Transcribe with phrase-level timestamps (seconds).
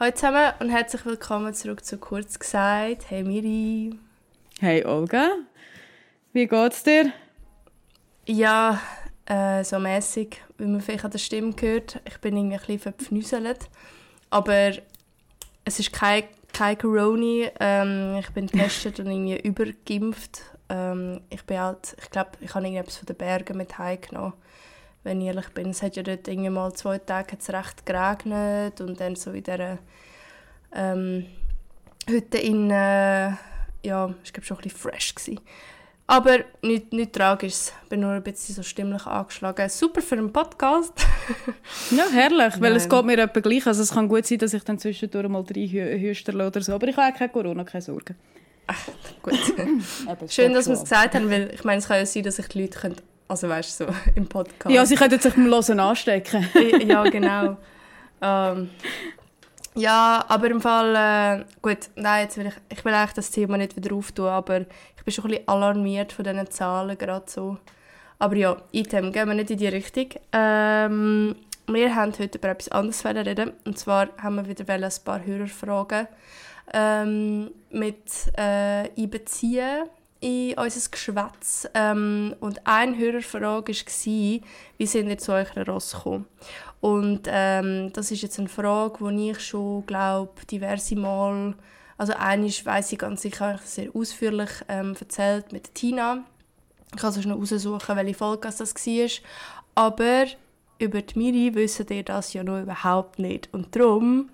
[0.00, 3.10] Hallo zusammen und herzlich willkommen zurück zu Kurz gesagt.
[3.10, 3.98] Hey Miri.
[4.60, 5.30] Hey Olga.
[6.32, 7.12] Wie geht's dir?
[8.24, 8.80] Ja,
[9.26, 12.00] äh, so mäßig, wie man vielleicht an der Stimme hört.
[12.04, 13.68] Ich bin irgendwie ein bisschen verpfnüselt.
[14.30, 14.70] Aber
[15.64, 16.22] es ist kein,
[16.52, 17.50] kein Corona.
[17.58, 20.42] Ähm, ich bin getestet und irgendwie übergeimpft.
[20.68, 24.34] Ähm, ich bin halt, ich glaube, ich habe irgendetwas von den Bergen mit heimgenommen
[25.04, 25.70] wenn ich ehrlich bin.
[25.70, 29.42] Es hat ja dort irgendwie mal zwei Tage hat's recht geregnet und dann so in
[29.42, 29.78] dieser
[30.74, 31.26] ähm,
[32.06, 33.30] Hütte in, äh,
[33.82, 35.40] ja, ich glaube schon ein bisschen fresh gewesen.
[36.10, 39.68] Aber nicht, nicht tragisch, ich bin nur ein bisschen so stimmlich angeschlagen.
[39.68, 40.94] Super für einen Podcast.
[41.90, 43.66] ja, herrlich, weil es geht mir etwa gleich.
[43.66, 46.88] Also es kann gut sein, dass ich dann zwischendurch mal drei Hüsterle oder so, aber
[46.88, 48.14] ich habe auch keine Corona, keine Sorge.
[48.66, 48.88] Ach,
[49.22, 49.34] gut.
[50.30, 52.48] Schön, dass wir es gesagt haben, weil ich meine, es kann ja sein, dass sich
[52.48, 52.78] die Leute
[53.28, 54.74] also weißt du, so im Podcast.
[54.74, 56.48] Ja, sie könnten sich beim Hören anstecken.
[56.86, 57.56] ja, genau.
[58.20, 58.70] Ähm,
[59.74, 63.56] ja, aber im Fall, äh, gut, nein, jetzt will ich, ich will eigentlich das Thema
[63.56, 67.58] nicht wieder auftun, aber ich bin schon ein bisschen alarmiert von diesen Zahlen gerade so.
[68.18, 70.08] Aber ja, Item, gehen wir nicht in die Richtung.
[70.32, 71.36] Ähm,
[71.68, 73.52] wir haben heute über etwas anderes reden.
[73.64, 76.08] Und zwar haben wir wieder ein paar Hörerfragen
[76.72, 79.84] ähm, mit äh, einbeziehen
[80.20, 81.68] in unser Geschwätz.
[81.74, 84.40] Ähm, und eine Hörerfrage war,
[84.78, 86.26] wie sind ihr zu eurer Ross gekommen?
[86.80, 91.54] Und ähm, das ist jetzt eine Frage, die ich schon, glaube diverse Mal,
[91.96, 96.24] also eines weiß ich ganz sicher, sehr ausführlich ähm, erzählt mit Tina.
[96.94, 99.08] Ich kann es noch raussuchen, welche Folge das war.
[99.74, 100.26] Aber
[100.78, 103.48] über die Miri wissen ihr das ja noch überhaupt nicht.
[103.52, 104.30] Und darum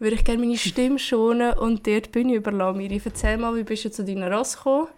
[0.00, 2.78] würde ich gerne meine Stimme schonen und dir die Bühne überlassen.
[2.78, 4.88] Miri, erzähl mal, wie bist du zu deiner Ross gekommen?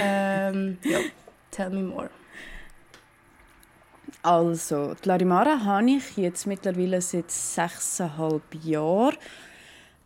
[0.00, 0.98] Ähm, ja,
[1.50, 2.10] tell me more.
[4.22, 9.16] Also, die Larimara habe ich jetzt mittlerweile seit sechseinhalb Jahren.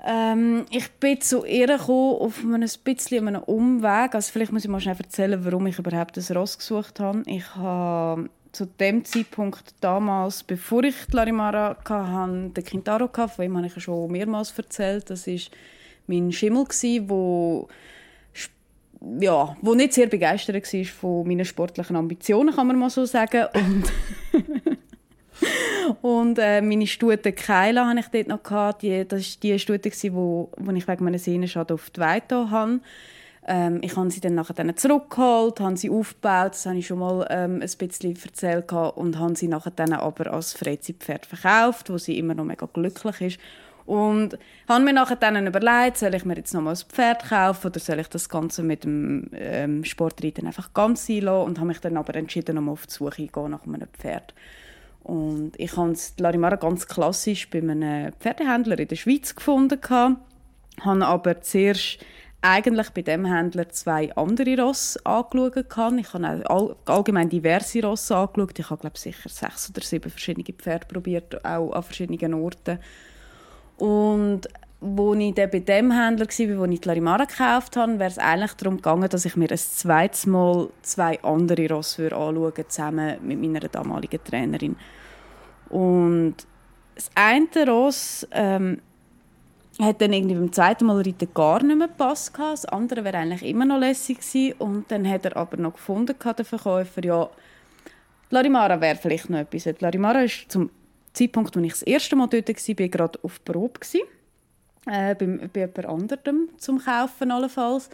[0.04, 4.14] Ähm, ich bin zu ihr gekommen, auf einem bisschen einem Umweg.
[4.14, 7.22] Also vielleicht muss ich mal schnell erzählen, warum ich überhaupt das Ross gesucht habe.
[7.26, 13.56] Ich habe zu dem Zeitpunkt damals, bevor ich die Larimara hatte, den Quintaro, von ihm
[13.56, 15.08] habe ich schon mehrmals erzählt.
[15.08, 15.38] Das war
[16.08, 17.66] mein Schimmel, der
[19.20, 23.46] ja, wo nicht sehr begeistert war von meinen sportlichen Ambitionen, kann man mal so sagen.
[23.54, 23.92] Und,
[26.02, 28.42] und äh, meine Stute Keila hatte ich dort noch.
[28.42, 28.82] Gehabt.
[28.82, 32.50] Die, das war die Stute, die wo, wo ich wegen meiner Sehnenschaden auf die Weite
[32.50, 32.80] hatte.
[33.44, 37.00] Ähm, ich habe sie dann nachher dann zurückgeholt, habe sie aufgebaut, das habe ich schon
[37.00, 41.98] mal ähm, ein bisschen erzählt und habe sie nachher dann aber als Freizeitpferd verkauft, wo
[41.98, 43.40] sie immer noch mega glücklich ist
[43.86, 44.38] und
[44.68, 47.80] habe mir nachher dann überlegt, soll ich mir jetzt noch mal ein Pferd kaufen oder
[47.80, 51.96] soll ich das Ganze mit dem ähm, Sportreiten einfach ganz einlassen und habe mich dann
[51.96, 54.34] aber entschieden, noch mal auf die Suche gehen nach einem Pferd.
[55.02, 61.40] Und ich habe Larimara ganz klassisch bei einem Pferdehändler in der Schweiz gefunden, habe aber
[61.40, 61.98] zuerst
[62.42, 65.96] eigentlich bei dem Händler zwei andere Rosse angeschaut.
[65.98, 68.58] Ich habe auch allgemein diverse Rosse angeschaut.
[68.58, 72.78] Ich habe glaube sicher sechs oder sieben verschiedene Pferde probiert, auch an verschiedenen Orten.
[73.82, 74.42] Und
[74.80, 78.18] wo ich dann bei dem Händler war, wo ich die Larimara gekauft habe, wäre es
[78.18, 83.40] eigentlich darum gegangen, dass ich mir ein zweites Mal zwei andere Rosse anschauen zusammen mit
[83.40, 84.76] meiner damaligen Trainerin.
[85.68, 86.36] Und
[86.94, 88.80] das eine Ross ähm,
[89.80, 92.34] hat dann irgendwie beim zweiten Mal reiten gar nicht mehr gepasst.
[92.38, 94.54] Das andere wäre eigentlich immer noch lässig gewesen.
[94.60, 97.28] Und dann hat er aber noch gefunden, der Verkäufer, ja,
[98.30, 99.64] Larimara wäre vielleicht noch etwas.
[99.64, 100.70] Die Larimara ist zum
[101.12, 103.80] Zeitpunkt, als ich das erste Mal dort war, war ich gerade auf Probe.
[104.86, 107.88] Äh, bei, bei jemand anderem zum Kaufen allenfalls.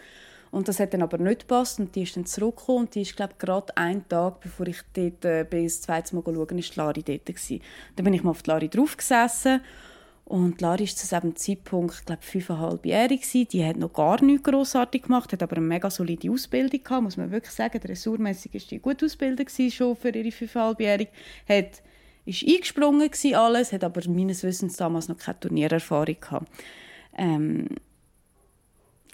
[0.51, 3.15] Und das hat dann aber nicht gepasst und die ist dann zurückgekommen und die ist,
[3.15, 7.03] glaube gerade einen Tag, bevor ich dort äh, bin, das zweite Mal schauen, ist Lari
[7.03, 7.61] dort gewesen.
[7.95, 9.61] Dann bin ich mal auf die Lari draufgesessen
[10.25, 13.47] und Lari ist zu diesem Zeitpunkt, glaube fünfeinhalbjährig gewesen.
[13.51, 17.17] Die hat noch gar nichts grossartig gemacht, hat aber eine mega solide Ausbildung gehabt, muss
[17.17, 17.79] man wirklich sagen.
[17.79, 21.11] Dressurmässig ist die gut ausgebildet schon für ihre fünfeinhalbjährige.
[21.47, 21.83] Hat
[22.25, 26.47] ist eingesprungen gewesen, alles, hat aber meines Wissens damals noch keine Turniererfahrung gehabt.
[27.17, 27.67] Ähm,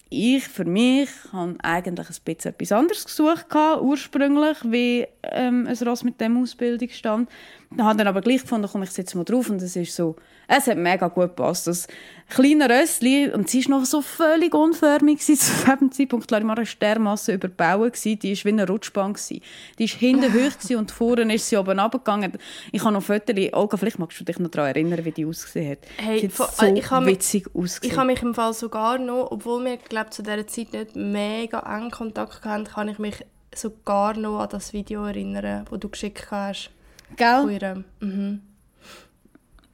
[0.10, 5.88] ich für mich habe eigentlich ein bisschen etwas anderes gesucht gehabt, ursprünglich, wie ähm, ein
[5.88, 7.30] Ross mit dem Ausbildungsstand.
[7.72, 10.16] Dann habe dann aber gleich gefunden, komme ich jetzt mal drauf und es ist so,
[10.48, 11.68] es hat mega gut gepasst.
[11.68, 11.88] Das
[12.30, 16.32] kleine Rössli, und sie war noch so völlig unförmig zu diesem Zeitpunkt.
[16.32, 19.16] Larimara war dermassen überbaut, die war wie eine Rutschbahn.
[19.30, 19.42] Die
[19.90, 22.34] war hinten hoch und vorne ist sie oben runtergegangen.
[22.72, 25.72] Ich habe noch Fotos, Olga, vielleicht magst du dich noch daran erinnern, wie die ausgesehen
[25.72, 25.80] hat.
[25.98, 27.92] Hey, sie hat so ich witzig mich, ausgesehen.
[27.92, 31.60] Ich habe mich im Fall sogar noch, obwohl wir glaub, zu dieser Zeit nicht mega
[31.60, 36.30] eng Kontakt hatten, kann ich mich sogar noch an das Video erinnern, das du geschickt
[36.32, 36.72] hast.
[37.16, 37.84] Gell?
[38.00, 38.42] Mhm.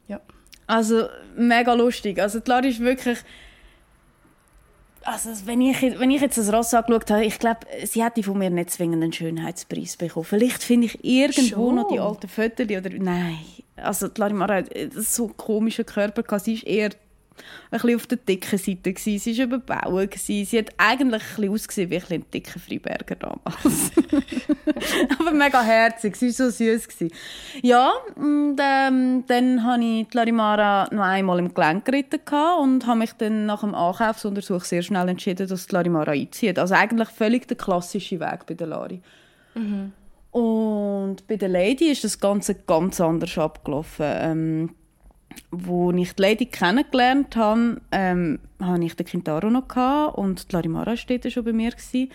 [0.08, 0.20] Ja.
[0.72, 2.18] Also mega lustig.
[2.18, 3.18] Also die Lara ist wirklich...
[5.04, 8.38] Also wenn ich, wenn ich jetzt das Ross angeschaut habe, ich glaube, sie hätte von
[8.38, 10.24] mir nicht zwingend einen Schönheitspreis bekommen.
[10.24, 11.76] Vielleicht finde ich irgendwo Schon?
[11.76, 12.90] noch die alten Fotos oder...
[12.90, 13.40] Nein.
[13.76, 16.24] Also die Larimara hat so einen komischen Körper.
[16.24, 16.46] gehabt.
[16.46, 16.92] Sie ist eher
[17.72, 18.94] ein bisschen auf der dicken Seite.
[18.94, 19.20] Gewesen.
[19.20, 20.12] Sie war überbaut.
[20.12, 20.46] Gewesen.
[20.46, 23.92] Sie hat eigentlich ein bisschen ausgesehen wie ein, dicker Freiberger damals.
[25.20, 26.16] Aber mega herzig.
[26.16, 26.88] Sie war so süß.
[26.88, 27.12] Gewesen.
[27.62, 32.20] Ja, und ähm, dann habe ich die Larimara noch einmal im Gelenk geritten
[32.62, 36.60] und habe mich dann nach dem Ankaufsuntersuch sehr schnell entschieden, dass die Larimara einzieht.
[36.60, 39.02] Also eigentlich völlig der klassische Weg bei der Lari.
[40.32, 44.06] Und bei der Lady ist das Ganze ganz anders abgelaufen.
[44.08, 44.70] Ähm,
[45.52, 50.98] wo ich die Lady kennengelernt habe, ähm, hatte ich den Kintaro noch und die Larimara
[50.98, 52.10] steht schon bei mir gewesen.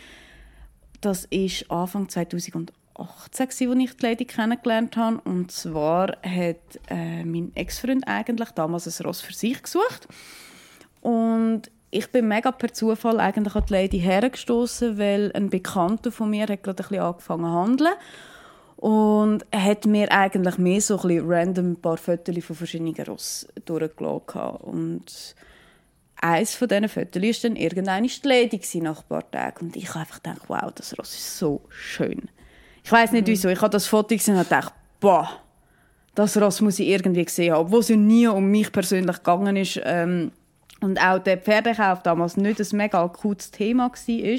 [1.00, 5.20] Das war Anfang 2018, gewesen, als ich die Lady kennengelernt habe.
[5.24, 10.08] Und zwar hat äh, mein Ex-Freund eigentlich damals ein Ross für sich gesucht.
[11.00, 16.30] Und ich bin mega per Zufall eigentlich an die Lady hergestoßen, weil ein Bekannter von
[16.30, 17.94] mir hat gerade ein bisschen angefangen zu handeln.
[18.76, 23.48] Und er hat mir eigentlich mehr so ein random ein paar Fotos von verschiedenen Ross
[23.64, 24.56] durchgelassen.
[24.62, 25.34] Und
[26.16, 29.66] eines von diesen Fotos war dann irgendwann die Lady nach ein paar Tagen.
[29.66, 32.28] Und ich habe einfach gedacht, wow, das Ross ist so schön.
[32.84, 35.28] Ich weiß nicht wieso, ich habe das Foto gesehen und gedacht, boah,
[36.14, 37.66] das Ross muss ich irgendwie gesehen haben.
[37.66, 39.80] Obwohl es ja nie um mich persönlich gegangen ist.
[39.84, 40.32] Ähm,
[40.80, 44.38] und auch der Pferdekauf damals nicht ein mega akutes Thema war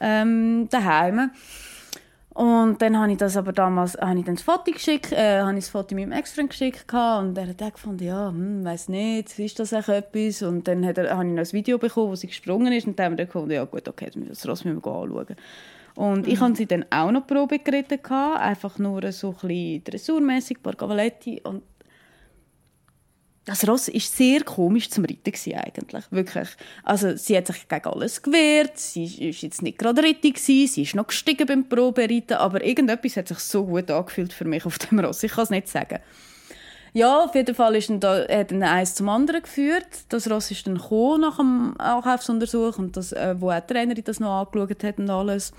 [0.00, 1.30] ähm, daheim.
[2.36, 5.52] Und dann habe ich das aber damals habe ich dann das Foto geschickt, äh, habe
[5.52, 8.90] ich das Foto meinem Ex-Freund geschickt gehabt, und er hat auch gefunden, ja, hm, weiß
[8.90, 10.42] nicht, ist das echt etwas?
[10.42, 12.98] Und dann hat er, habe ich noch ein Video bekommen, wo sie gesprungen ist, und
[12.98, 15.34] dann haben wir gefunden, ja gut, okay, das Ross müssen wir anschauen.
[15.94, 19.84] Und ich habe sie dann auch noch Probe geritten gehabt, einfach nur so ein bisschen
[19.84, 21.62] dressurmässig, ein paar Cavaletti und
[23.46, 26.48] das Ross war sehr komisch zum Reiten eigentlich, wirklich.
[26.82, 30.94] Also sie hat sich gegen alles gewehrt, sie war jetzt nicht gerade richtig, sie ist
[30.96, 34.98] noch gestiegen beim Probereiten, aber irgendetwas hat sich so gut angefühlt für mich auf dem
[34.98, 36.00] Ross, ich kann es nicht sagen.
[36.92, 39.86] Ja, auf jeden Fall ist dann da, hat dann eins zum anderen geführt.
[40.08, 40.80] Das Ross ist dann
[41.20, 45.10] nach dem Ankaufsuntersuch und das, äh, wo auch die Trainerin das noch angeschaut hat und
[45.10, 45.52] alles.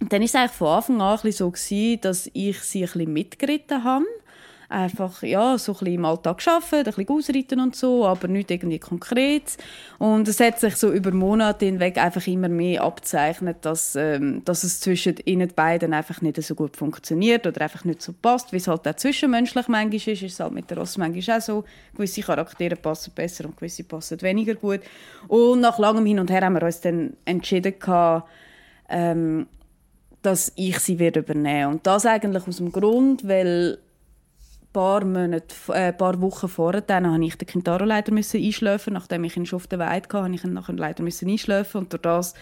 [0.00, 3.12] Und dann war es eigentlich von Anfang an so, gewesen, dass ich sie ein bisschen
[3.12, 4.06] mitgeritten habe.
[4.68, 8.50] Einfach, ja, so ein bisschen im Alltag arbeiten, ein bisschen ausreiten und so, aber nicht
[8.50, 9.56] irgendwie konkret.
[9.98, 14.64] Und es hat sich so über Monate hinweg einfach immer mehr abzeichnet, dass, ähm, dass
[14.64, 18.56] es zwischen ihnen beiden einfach nicht so gut funktioniert oder einfach nicht so passt, wie
[18.56, 20.22] es halt auch zwischenmenschlich manchmal ist.
[20.22, 21.64] Ist es halt mit der Ross manchmal auch so.
[21.94, 24.80] Gewisse Charaktere passen besser und gewisse passen weniger gut.
[25.28, 27.74] Und nach langem Hin und Her haben wir uns dann entschieden
[28.88, 29.46] ähm,
[30.22, 33.78] dass ich sie werde übernehmen Und das eigentlich aus dem Grund, weil
[34.74, 39.24] paar Monate, äh, paar Wochen vorher dann habe ich den Kintaro leider müssen einschlafen, nachdem
[39.24, 41.92] ich ihn schon auf der Weide hatte, habe ich ihn nachher leider müssen einschlafen und
[41.92, 42.34] durch das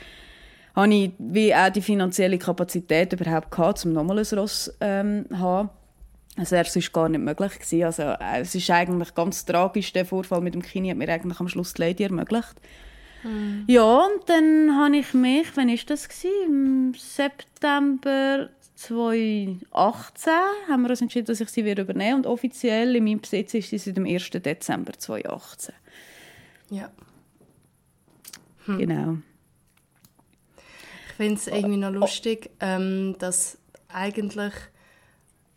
[0.74, 5.38] habe ich wie auch die finanzielle Kapazität überhaupt gehabt, um nochmal ein Ross ähm, zu
[5.38, 5.70] haben.
[6.36, 7.52] Also es war gar nicht möglich.
[7.52, 7.84] Gewesen.
[7.84, 11.40] Also, äh, es ist eigentlich ganz tragisch, der Vorfall mit dem Kini hat mir eigentlich
[11.40, 12.54] am Schluss die Lady ermöglicht.
[13.22, 13.64] Mm.
[13.66, 16.08] Ja, und dann habe ich mich, wann war das?
[16.08, 16.30] Gewesen?
[16.46, 18.48] Im September
[18.82, 20.32] 2018
[20.68, 23.70] haben wir uns entschieden, dass ich sie wieder übernehme und offiziell in meinem Besitz ist
[23.70, 24.30] sie seit dem 1.
[24.30, 25.74] Dezember 2018.
[26.70, 26.90] Ja.
[28.64, 28.78] Hm.
[28.78, 29.16] Genau.
[31.08, 33.58] Ich finde es irgendwie noch lustig, ähm, dass
[33.88, 34.52] eigentlich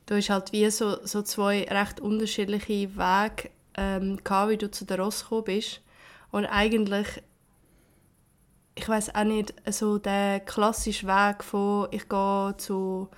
[0.06, 4.86] du hast halt wie so, so zwei recht unterschiedliche Wege ähm, gehabt, wie du zu
[4.86, 5.82] der Ross gekommen bist.
[6.32, 7.08] Und eigentlich
[8.76, 13.10] ich weiß auch nicht, so der klassische Weg von ich gehe zu,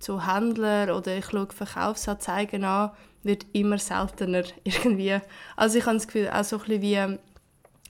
[0.00, 2.90] zu Händlern oder ich schaue Verkaufsanzeigen an,
[3.22, 5.18] wird immer seltener irgendwie.
[5.56, 7.18] Also ich habe das Gefühl, auch so ein bisschen wie,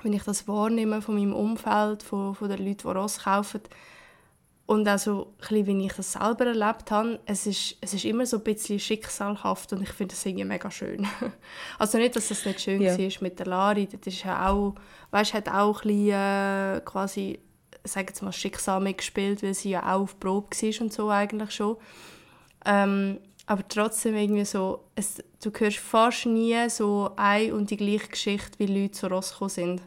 [0.02, 3.62] wenn ich das wahrnehme von meinem Umfeld, von, von den Leuten, die Ross kaufen,
[4.66, 8.24] und auch so ein wie ich das selber erlebt habe, es ist, es ist immer
[8.24, 11.06] so ein bisschen schicksalhaft und ich finde das irgendwie mega schön.
[11.78, 12.96] also nicht, dass das nicht schön ja.
[12.96, 14.74] war mit der Lari, das ist ja auch,
[15.10, 17.38] weißt, hat auch ein bisschen, äh, quasi,
[17.84, 21.50] sagen jetzt mal, Schicksal mitgespielt, weil sie ja auch auf Probe war und so eigentlich
[21.50, 21.76] schon.
[22.64, 28.08] Ähm, aber trotzdem irgendwie so, es, du hörst fast nie so eine und die gleiche
[28.08, 29.82] Geschichte, wie Leute zu Ross sind.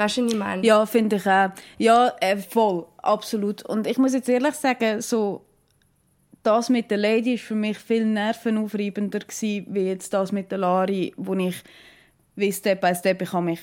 [0.00, 0.66] Weißt du, was ich meine?
[0.66, 1.50] Ja, finde ich auch.
[1.76, 3.62] Ja, äh, voll, absolut.
[3.66, 5.44] Und ich muss jetzt ehrlich sagen, so,
[6.42, 10.56] das mit der Lady war für mich viel nervenaufreibender gewesen, wie jetzt das mit der
[10.56, 11.62] Lari, wo ich
[12.34, 13.60] wie Step by Step, ich habe mich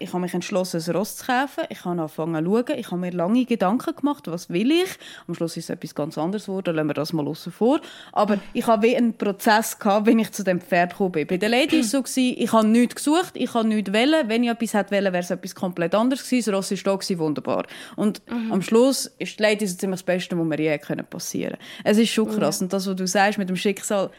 [0.00, 1.64] ich habe mich entschlossen, ein Ross zu kaufen.
[1.68, 2.78] Ich habe angefangen zu schauen.
[2.78, 4.88] Ich habe mir lange Gedanken gemacht, was will ich.
[5.28, 7.80] Am Schluss ist es etwas ganz anderes geworden, lassen wir das mal außen vor.
[8.12, 11.26] Aber ich habe wie einen Prozess gehabt, wenn ich zu dem Pferd gekommen bin.
[11.26, 14.28] Bei der Lady war es so, gewesen, ich habe nichts gesucht, ich habe nichts wählen.
[14.28, 16.50] Wenn ich etwas hätte wählen, wäre es etwas komplett anderes gewesen.
[16.50, 17.66] Das Ross war da, gewesen, wunderbar.
[17.96, 18.52] Und mhm.
[18.52, 20.78] am Schluss ist die Lady so ziemlich das Beste, was mir je
[21.10, 21.64] passieren können.
[21.84, 22.60] Es ist schon krass.
[22.60, 22.64] Ja.
[22.64, 24.10] Und das, was du sagst mit dem Schicksal,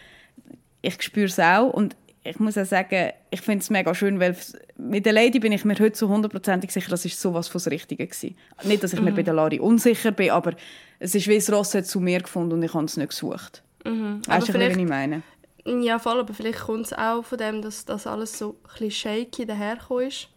[0.83, 1.69] ich spüre es auch.
[1.69, 4.35] Und ich muss auch sagen, ich finde es mega schön, weil
[4.77, 7.71] mit der Lady bin ich mir heute so hundertprozentig sicher, das ist sowas von das
[7.71, 8.37] Richtige gewesen.
[8.63, 9.05] Nicht, dass ich mhm.
[9.05, 10.53] mir bei der Lari unsicher bin, aber
[10.99, 13.63] es ist wie das Ross hat zu mir gefunden und ich habe es nicht gesucht.
[13.85, 14.21] Mhm.
[14.27, 15.23] Weißt du, was ich meine?
[15.65, 18.91] Ja, voll, aber vielleicht kommt es auch von dem, dass das alles so ein bisschen
[18.91, 20.27] shaky dahergekommen ist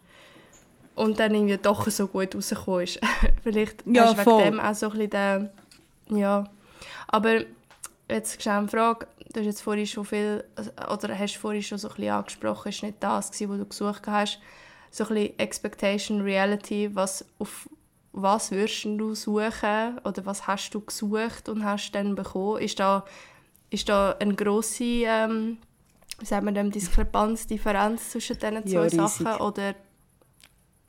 [0.95, 2.99] und dann irgendwie doch so gut rausgekommen ist.
[3.43, 5.49] vielleicht ja, du wegen dem auch so ein bisschen
[6.09, 6.49] den, ja.
[7.07, 7.41] Aber
[8.09, 10.43] jetzt ist eine Frage, du hast jetzt vorhin schon viel,
[10.91, 14.07] oder hast vorhin schon so ein bisschen angesprochen, ist nicht das gewesen, was du gesucht
[14.07, 14.39] hast,
[14.91, 17.69] so ein bisschen Expectation, Reality, was auf
[18.17, 19.99] was würdest du suchen?
[20.05, 22.61] Oder was hast du gesucht und hast dann bekommen?
[22.61, 23.03] Ist da,
[23.69, 25.57] ist da eine grosse ähm,
[26.19, 29.41] wie wir dem, Diskrepanz, Differenz zwischen diesen zwei ja, Sachen?
[29.41, 29.75] Oder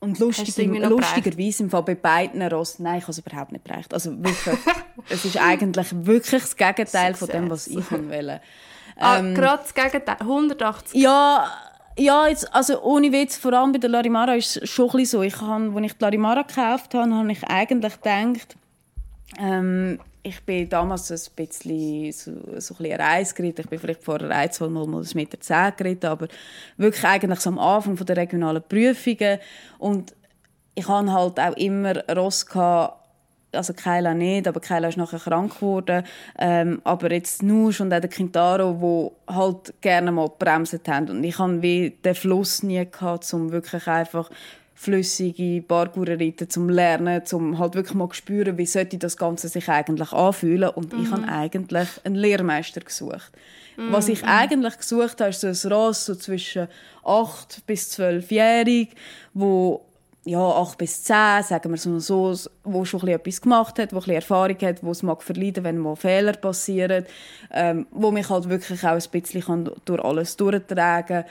[0.06, 3.92] und lustig, lustigerweise im Fall bei beiden Rossen, nein, ich habe es überhaupt nicht bereicht.
[3.92, 4.58] Also wirklich,
[5.08, 8.40] es ist eigentlich wirklich das Gegenteil von dem, was ich wollte.
[8.98, 11.00] Ah, ähm, gerade das Gegenteil, 180.
[11.00, 11.50] Ja,
[11.98, 15.22] ja, jetzt, also ohne Witz, vor allem bei der Larimara ist es schon ein so.
[15.22, 18.56] Ich habe, als ich die Larimara gekauft habe, habe ich eigentlich gedacht,
[19.38, 23.60] ähm, ich bin damals ein bisschen so, so ein Reis geritten.
[23.60, 26.26] Ich bin vielleicht vorher ein, zwei Mal, mal 1,10 Meter geritten, aber
[26.76, 29.38] wirklich eigentlich so am Anfang der regionalen Prüfungen.
[29.78, 30.14] Und
[30.74, 33.04] ich hatte halt auch immer Ross gehabt,
[33.52, 36.04] also Keila nicht, aber Keila ist nachher krank geworden.
[36.38, 41.08] Ähm, aber jetzt Nusch und auch der Quintaro, wo halt gerne mal gebremst haben.
[41.08, 44.28] Und ich hatte den Fluss nie gehabt, um wirklich einfach
[44.76, 49.68] flüssige Parkour reiten, zum Lernen, zum halt wirklich mal spüren, wie sollte das Ganze sich
[49.70, 50.68] eigentlich anfühlen.
[50.68, 51.02] Und mhm.
[51.02, 53.32] ich habe eigentlich einen Lehrmeister gesucht.
[53.76, 53.90] Mhm.
[53.90, 56.68] Was ich eigentlich gesucht habe, ist so ein Ross so zwischen
[57.04, 58.90] 8 bis 12-jährig,
[59.32, 59.82] wo
[60.26, 61.98] ja, 8 bis 10, sagen wir so,
[62.34, 65.78] so wo schon etwas gemacht hat, wo ein Erfahrung hat, wo es mag verleiden, wenn
[65.78, 67.06] mal Fehler passieren,
[67.52, 71.24] ähm, wo mich halt wirklich auch ein bisschen durch alles durchtragen kann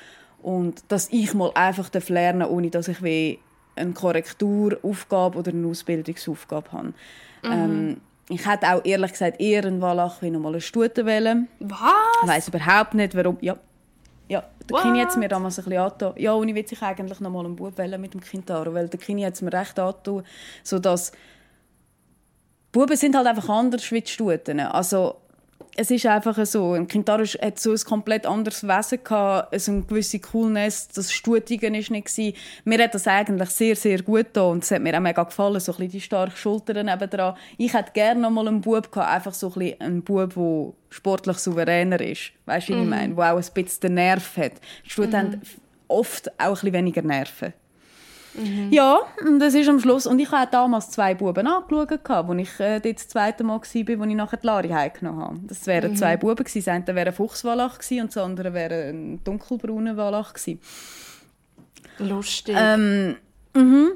[0.46, 3.40] und dass ich mal einfach lernen darf, ohne dass ich wie
[3.76, 6.88] eine Korrekturaufgabe oder eine Ausbildungsaufgabe habe.
[6.88, 6.94] Mhm.
[7.44, 11.48] Ähm, ich hätte auch ehrlich gesagt eher einen Wallach wie nochmal eine Stute wählen.
[11.60, 11.80] Was?
[12.22, 13.40] Ich weiss überhaupt nicht, warum.
[13.42, 13.58] Ja,
[14.28, 16.14] ja der Kini hat es mir damals ein bisschen angetan.
[16.18, 19.24] Ja, ohne Witz, ich eigentlich nochmal einen Bub wählen mit dem Kintaro, weil der Kini
[19.24, 20.22] hat es mir recht angetan,
[20.64, 21.12] sodass
[22.72, 24.60] Buben sind halt einfach anders wie die Stuten.
[24.60, 25.16] Also
[25.78, 29.82] es ist einfach so, ein Kintaro hat so ein komplett anderes Wesen gehabt, so eine
[29.82, 32.36] gewisse Coolness, das Stutigen ist nicht gewesen.
[32.64, 35.60] Mir hat das eigentlich sehr, sehr gut getan und es hat mir auch mega gefallen,
[35.60, 37.36] so ein bisschen die starken Schultern nebendran.
[37.58, 40.74] Ich hätte gerne noch mal einen Bub gehabt, einfach so ein bisschen einen Bub, der
[40.90, 42.32] sportlich souveräner ist.
[42.46, 42.90] Weißt du, was ich mhm.
[42.90, 43.16] meine?
[43.16, 44.54] Der auch ein bisschen den Nerv hat.
[44.86, 45.16] Die Stuten mhm.
[45.18, 45.42] haben
[45.88, 47.54] oft auch ein bisschen weniger Nerven.
[48.38, 48.72] Mhm.
[48.72, 50.06] Ja, und das ist am Schluss.
[50.08, 53.62] Und ich hatte damals zwei Buben angeschaut, als ich äh, dort das zweite Mal war,
[53.62, 55.40] als ich nachher die Lari heimgenommen habe.
[55.44, 55.96] Das wären mhm.
[55.96, 56.60] zwei Buben gewesen.
[56.60, 60.60] Das eine wäre ein Fuchswallach und das andere wäre ein dunkelbrauner Wallach gewesen.
[62.00, 62.56] Lustig.
[62.58, 63.16] Ähm,
[63.54, 63.92] mhm.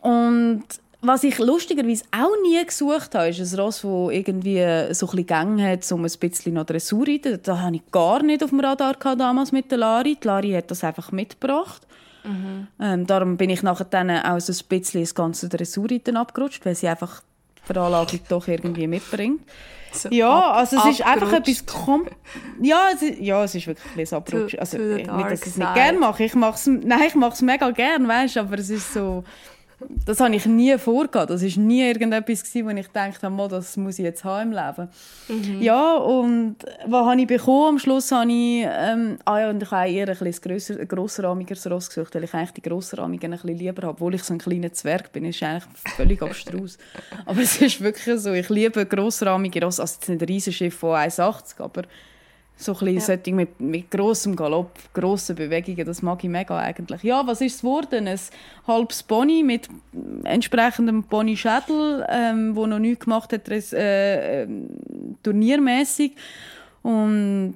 [0.00, 0.64] Und
[1.00, 4.58] was ich lustigerweise auch nie gesucht habe, ist ein Ross, das irgendwie
[4.92, 7.38] so ein bisschen Gang hat, um ein bisschen noch Dressur reiten.
[7.42, 10.16] Das habe ich gar nicht auf dem Radar gehabt, damals mit der Lari.
[10.20, 11.86] Die Lari hat das einfach mitgebracht.
[12.28, 12.66] Mhm.
[12.80, 16.74] Ähm, darum bin ich nachher dann auch so ein bisschen das ganze Dressurreiten abgerutscht, weil
[16.74, 17.22] sie einfach
[17.58, 19.40] die Veranlagung doch irgendwie mitbringt.
[19.92, 22.06] So ja, also es ist einfach etwas kom
[22.60, 24.58] ja, es ist, ja, es ist wirklich ein Abrutschen.
[24.60, 26.24] Also, nicht, dass ich es nicht gerne mache.
[26.24, 29.24] Ich mache es, nein, ich mache es mega gerne, weißt, aber es ist so
[30.04, 31.30] das habe ich nie vorgehabt.
[31.30, 34.88] Das war nie irgendetwas, wo ich dachte, habe, das muss ich jetzt haben im Leben.
[35.28, 35.62] Mhm.
[35.62, 36.56] Ja, und
[36.86, 37.68] was habe ich bekommen?
[37.68, 41.88] Am Schluss habe ich, ähm, ah ja, und ich habe eher ein, grösser, grossrahmigeres Ross
[41.88, 43.92] gesucht, weil ich eigentlich die grossrahmigen ein bisschen lieber habe.
[43.92, 45.64] Obwohl ich so ein kleiner Zwerg bin, ist eigentlich
[45.96, 46.76] völlig abstrus.
[47.26, 49.78] aber es ist wirklich so, ich liebe grossrahmige Ross.
[49.78, 51.82] Also jetzt nicht ein Riesenschiff von 1,80, aber
[52.60, 53.34] so ein bisschen ja.
[53.34, 57.04] mit, mit grossem Galopp, grossen Bewegungen, das mag ich mega eigentlich.
[57.04, 58.08] Ja, was ist es geworden?
[58.08, 58.18] Ein
[58.66, 59.68] halbes Pony mit
[60.24, 64.48] entsprechendem Pony-Schädel, ähm, wo noch nichts gemacht hat, äh, äh,
[65.22, 66.16] turniermäßig
[66.82, 67.54] Und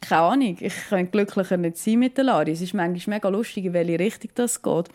[0.00, 2.52] keine Ahnung, ich könnte glücklicher nicht sein mit der Lari.
[2.52, 4.88] Es ist manchmal mega lustig, in welche Richtung das geht.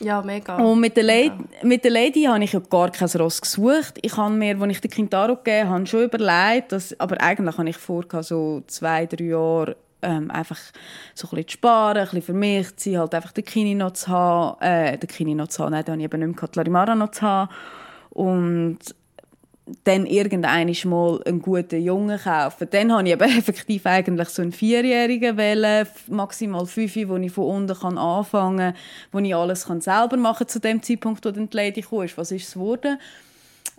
[0.00, 0.56] Ja, mega.
[0.56, 3.98] Und mit der, Lady, mit der Lady habe ich ja gar kein Ross gesucht.
[4.02, 7.68] Ich habe mir, als ich den Quintaro gegeben habe, schon überlegt, dass, aber eigentlich habe
[7.68, 10.58] ich vor, so zwei, drei Jahre ähm, einfach
[11.14, 13.74] so ein bisschen zu sparen, ein bisschen für mich zu sein, halt einfach den Kini
[13.74, 16.40] noch zu haben, äh, den Kini noch zu haben, nein, den habe ich eben nicht
[16.40, 17.50] mehr Larimara noch zu haben
[18.10, 18.78] und
[19.84, 22.68] dann irgendein mal einen guten Jungen kaufen.
[22.70, 27.44] Dann habe ich eben effektiv eigentlich so einen Vierjährigen wählen, maximal fünf, wo ich von
[27.44, 28.76] unten kann anfangen kann,
[29.12, 32.06] wo ich alles kann selber machen kann zu dem Zeitpunkt, wo dann die Lady kam.
[32.16, 32.98] Was ist es geworden?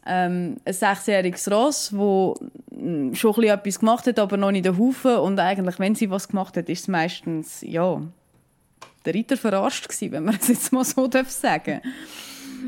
[0.06, 2.36] Ähm, ein sechsjähriges Ross, wo
[2.72, 5.18] hm, schon etwas gemacht hat, aber noch nicht den Haufen.
[5.18, 8.02] Und eigentlich, wenn sie was gemacht hat, ist es meistens, ja,
[9.06, 11.84] der Ritter verarscht gewesen, wenn man es jetzt mal so sagen darf.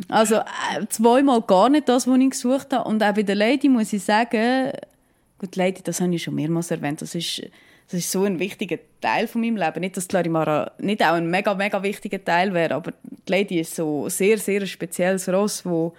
[0.07, 2.89] Also äh, zweimal gar nicht das, was ich gesucht habe.
[2.89, 4.71] Und auch bei der Lady muss ich sagen,
[5.39, 7.41] gut, Lady, das habe ich schon mehrmals erwähnt, das ist,
[7.87, 9.79] das ist so ein wichtiger Teil von meinem Leben.
[9.81, 13.59] Nicht, dass die Larimara nicht auch ein mega, mega wichtiger Teil wäre, aber die Lady
[13.59, 15.93] ist so sehr, sehr ein spezielles Ross, wo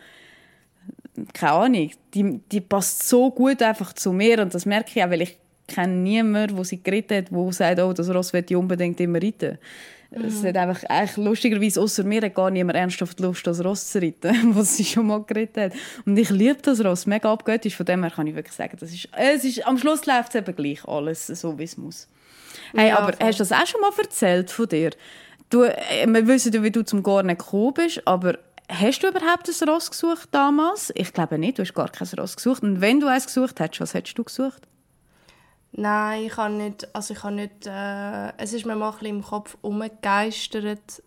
[1.35, 5.11] keine Ahnung, die, die passt so gut einfach zu mir und das merke ich auch,
[5.11, 8.57] weil ich kenne niemanden, der sie geritten hat, der sagt, oh, das Ross wird ich
[8.57, 9.59] unbedingt immer reiten.
[10.15, 10.25] Mhm.
[10.25, 14.01] Es hat einfach, eigentlich lustigerweise, außer mir hat gar niemand ernsthaft Lust, das Ross zu
[14.01, 15.73] reiten, was sie schon mal geritten hat.
[16.05, 17.77] Und ich liebe das Ross, mega abgöttisch.
[17.77, 20.35] Von dem her kann ich wirklich sagen, das ist, es ist, am Schluss läuft es
[20.37, 22.09] eben gleich alles so, wie es muss.
[22.75, 23.27] Hey, ja, aber voll.
[23.27, 24.91] hast du das auch schon mal erzählt von dir?
[25.51, 28.39] Du, äh, wir wissen ja, wie du zum Garnen gekommen bist, aber
[28.69, 30.93] hast du überhaupt ein Ross gesucht damals?
[30.95, 32.63] Ich glaube nicht, du hast gar kein Ross gesucht.
[32.63, 34.63] Und wenn du eins gesucht hast, was hättest du gesucht?
[35.75, 39.23] Nein, ich habe nicht, also ich habe nicht, äh, es ist mir mal ein im
[39.23, 41.03] Kopf umgegeistert,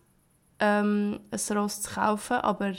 [0.60, 2.74] ähm, ein Ross zu kaufen, aber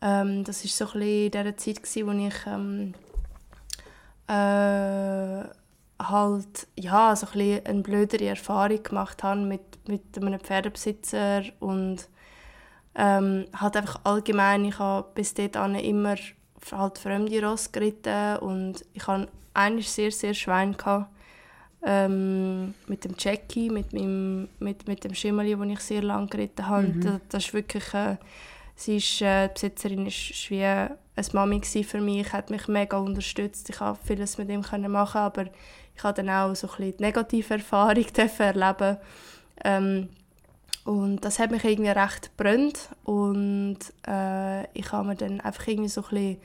[0.00, 2.94] ähm, das war so ein in der Zeit, gewesen, wo ich ähm,
[4.28, 5.44] äh,
[6.02, 12.08] halt, ja, so ein eine blödere Erfahrung gemacht habe mit, mit einem Pferdebesitzer und
[12.94, 16.16] ähm, halt einfach allgemein, ich habe bis dahin immer
[16.72, 21.10] halt fremde Ross geritten und ich habe eigentlich sehr, sehr Schwein gehabt.
[21.84, 26.66] Ähm, mit dem Jackie, mit, meinem, mit, mit dem Schimmeli, den ich sehr lange geritten
[26.66, 26.88] habe.
[26.88, 27.00] Mhm.
[27.00, 28.16] Das, das ist wirklich, äh,
[28.74, 30.98] sie ist, äh, die Besitzerin ist wie eine
[31.32, 33.70] Mami für mich, hat mich mega unterstützt.
[33.70, 35.46] Ich konnte vieles mit ihm machen, aber
[35.94, 38.06] ich habe dann auch so ein bisschen die negative Erfahrung
[38.38, 38.96] erleben
[39.64, 40.08] ähm,
[40.88, 45.88] und das hat mich irgendwie recht gebrannt und äh, ich habe mir dann einfach irgendwie
[45.88, 46.36] so ein bisschen,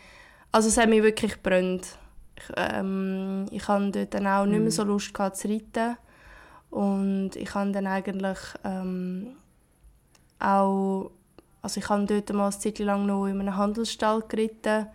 [0.51, 1.97] also es hat mich wirklich gebrannt
[2.35, 4.71] ich, ähm, ich hatte dort dann auch nicht mehr mhm.
[4.71, 5.97] so Lust gehabt, zu reiten.
[6.69, 9.35] Und ich habe dann eigentlich ähm,
[10.39, 11.11] auch,
[11.61, 14.87] also ich habe dort mal eine Zeit lang noch in einem Handelsstall geritten,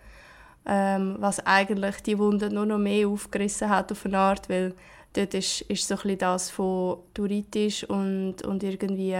[0.67, 4.75] ähm, was eigentlich die Wunde nur noch mehr aufgerissen hat auf eine Art, weil
[5.13, 9.17] dort ist, ist so ein das von du reitest und, und irgendwie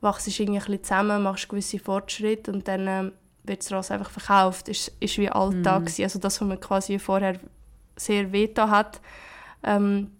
[0.00, 3.90] wachst du irgendwie ein bisschen zusammen, machst gewisse Fortschritte und dann ähm, wird das Ross
[3.90, 5.82] einfach verkauft, ist, ist wie Alltag.
[5.82, 6.04] Mhm.
[6.04, 7.38] Also das, was man quasi vorher
[7.96, 9.00] sehr veto hat,
[9.64, 10.12] ähm,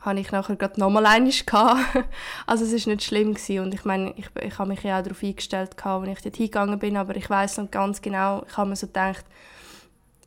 [0.00, 1.44] habe ich nachher gerade nochmal einiges
[2.46, 3.60] Also es war nicht schlimm gewesen.
[3.60, 6.78] und ich meine, ich, ich habe mich ja auch darauf eingestellt, als ich dort hingegangen
[6.78, 9.24] bin, aber ich weiß noch ganz genau, ich habe mir so gedacht,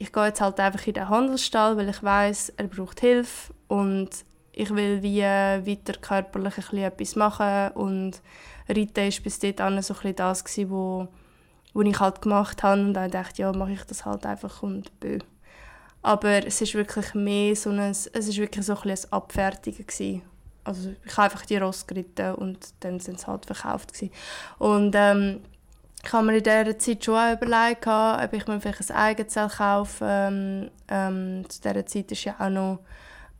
[0.01, 4.09] ich gehe jetzt halt einfach in den Handelsstall, weil ich weiß, er braucht Hilfe und
[4.51, 8.21] ich will wie weiter körperlich ein bisschen etwas machen und
[8.67, 11.07] Reiten war bis dahin so ein bisschen das, was
[11.73, 14.99] was ich halt gemacht habe und dann dachte ja, mache ich das halt einfach und
[14.99, 15.19] bö.
[16.01, 20.23] Aber es ist wirklich mehr so ein, es ist wirklich so ein, ein Abfertigen gewesen.
[20.63, 24.11] Also ich habe einfach die Ross geritten und dann sind sie halt verkauft gewesen.
[24.57, 25.41] Und ähm,
[26.03, 29.49] ich habe mir in dieser Zeit schon auch überlegt, ob ich mir vielleicht ein Eigenzell
[29.49, 30.05] kaufe.
[30.07, 32.79] Ähm, ähm, zu dieser Zeit ist ja auch noch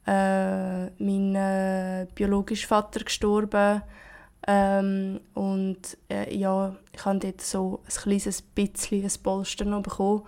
[0.05, 3.81] äh, mein äh, biologischer Vater gestorben.
[4.47, 10.23] Ähm, und äh, ja, ich habe dort so ein kleines bisschen ein Polster noch bekommen.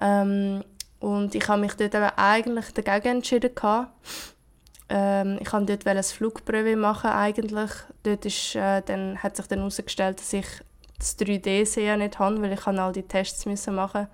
[0.00, 0.64] Ähm,
[1.00, 3.52] und ich habe mich dort aber eigentlich dagegen entschieden.
[4.88, 7.70] Ähm, ich wollte dort ein Flugprobe machen eigentlich.
[8.02, 10.46] Dort ist, äh, dann, hat sich dann herausgestellt, dass ich
[10.98, 14.08] das 3D-Sehen nicht habe, weil ich all die Tests müssen machen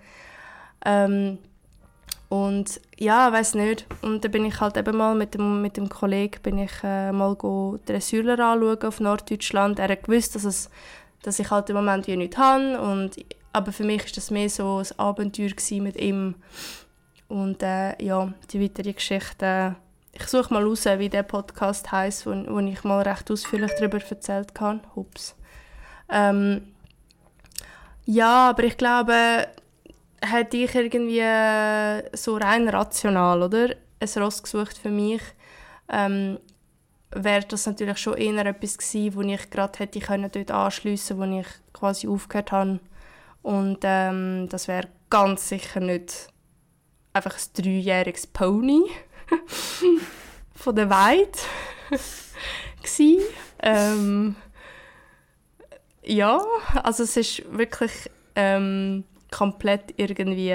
[0.84, 1.38] ähm,
[2.28, 3.86] und ja, weiß nicht.
[4.02, 7.12] Und dann bin ich halt eben mal mit dem, mit dem Kollegen bin ich äh,
[7.12, 7.36] mal
[7.86, 9.78] Dressurler anschauen auf Norddeutschland.
[9.78, 10.70] Er hat gewusst, dass, es,
[11.22, 12.80] dass ich halt im Moment wie nichts habe.
[12.80, 13.16] Und,
[13.52, 16.34] aber für mich war das mehr so ein Abenteuer mit ihm.
[17.28, 19.76] Und äh, ja, die weitere Geschichte.
[20.12, 23.98] ich suche mal raus, wie der Podcast heißt, wo, wo ich mal recht ausführlich darüber
[24.02, 24.80] erzählt habe.
[24.94, 25.36] Ups.
[26.10, 26.73] Ähm,
[28.06, 29.48] ja, aber ich glaube,
[30.20, 33.74] hätte ich irgendwie äh, so rein rational, oder?
[34.00, 35.22] Ein Ross gesucht für mich,
[35.88, 36.38] ähm,
[37.10, 41.24] wäre das natürlich schon eher etwas gewesen, wo ich gerade hätte können dort anschliessen wo
[41.24, 42.80] ich quasi aufgehört habe.
[43.42, 46.28] Und ähm, das wäre ganz sicher nicht
[47.12, 48.82] einfach ein dreijähriges Pony.
[50.54, 51.30] von der Weide.
[53.62, 54.36] ähm,
[56.04, 56.40] ja,
[56.82, 57.92] also es ist wirklich
[58.34, 60.52] ähm, komplett irgendwie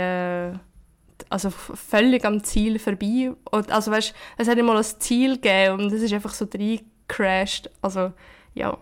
[1.30, 3.32] also völlig am Ziel vorbei.
[3.52, 7.70] Und, also weißt, es hat immer ein Ziel gegeben und es ist einfach so reingecrashed.
[7.82, 8.14] Also
[8.54, 8.78] ja.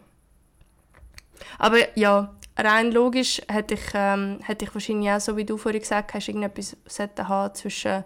[1.58, 5.82] Aber ja, rein logisch hätte ich, ähm, hätte ich wahrscheinlich auch, so wie du vorhin
[5.82, 6.76] gesagt hast, irgendetwas
[7.28, 8.04] haben zwischen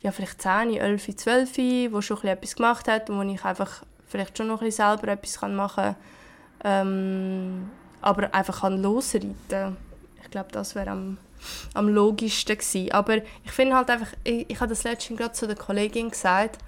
[0.00, 4.36] ja, vielleicht 10, 11, 12, wo schon etwas gemacht hat und wo ich einfach vielleicht
[4.36, 5.96] schon noch ein bisschen selber etwas machen
[6.62, 6.88] kann.
[6.88, 7.70] Ähm,
[8.04, 9.76] aber einfach kann losreiten.
[10.22, 11.16] Ich glaube, das wäre am,
[11.72, 12.92] am logischsten gewesen.
[12.92, 16.58] Aber ich finde halt einfach, ich, ich habe das letztens gerade zu der Kollegin gesagt,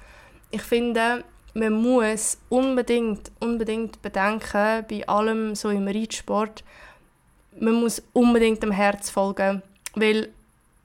[0.50, 6.64] ich finde, man muss unbedingt, unbedingt bedenken, bei allem so im Reitsport,
[7.58, 9.62] man muss unbedingt dem Herz folgen.
[9.94, 10.30] Weil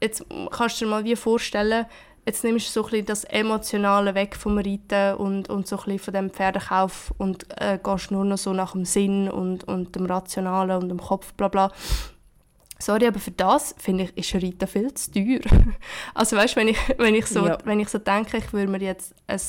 [0.02, 1.86] jetzt kannst du dir mal wie vorstellen,
[2.26, 5.84] jetzt nimmst du so ein bisschen das Emotionale weg vom Reiten und, und so ein
[5.84, 9.96] bisschen von dem Pferdekauf und äh, gehst nur noch so nach dem Sinn und, und
[9.96, 11.72] dem Rationalen und dem Kopf, bla bla.
[12.82, 15.42] Sorry, aber für das, finde ich, ist Reiten viel zu teuer.
[16.16, 17.58] also weißt, wenn ich, wenn ich so, ja.
[17.64, 19.40] wenn ich so denke, ich würde mir jetzt ein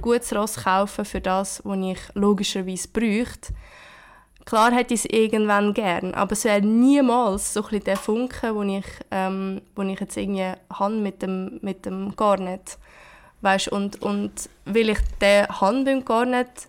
[0.00, 3.52] gutes Ross kaufen für das, was ich logischerweise bräuchte,
[4.44, 8.70] Klar hätte ich es irgendwann gern, aber es wäre niemals so ein der Funke, den
[8.70, 12.78] ich, ähm, ich jetzt irgendwie habe mit dem, mit dem Garnet.
[13.42, 14.32] Weißt, und, und
[14.64, 16.68] weil ich den habe beim Garnet,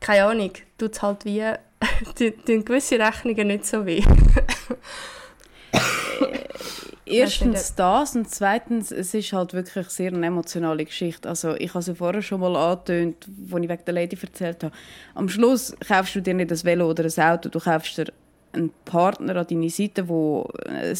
[0.00, 1.44] keine Ahnung, tut es halt wie,
[2.46, 4.02] tun gewisse Rechnungen nicht so weh.
[7.10, 11.28] Erstens das und zweitens, es ist halt wirklich sehr eine emotionale Geschichte.
[11.28, 14.64] Also ich habe es ja vorher schon mal angetönt, als ich wegen der Lady erzählt
[14.64, 14.74] habe.
[15.14, 18.06] Am Schluss kaufst du dir nicht ein Velo oder ein Auto, du kaufst dir
[18.52, 20.14] einen Partner an deine Seite, der
[20.66, 20.96] ein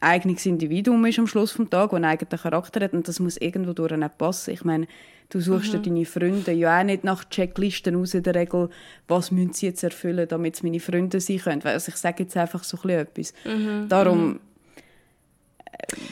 [0.00, 3.36] eigenes Individuum ist am Schluss des Tages, der einen eigenen Charakter hat und das muss
[3.36, 4.52] irgendwo durch nicht passen.
[4.52, 4.86] Ich meine,
[5.30, 5.82] du suchst mhm.
[5.82, 8.68] dir deine Freunde ja auch nicht nach Checklisten aus in der Regel,
[9.08, 11.62] was müssen sie jetzt erfüllen, damit sie meine Freunde sein können.
[11.64, 13.32] Also ich sage jetzt einfach so ein etwas.
[13.44, 13.88] Mhm.
[13.88, 14.40] Darum mhm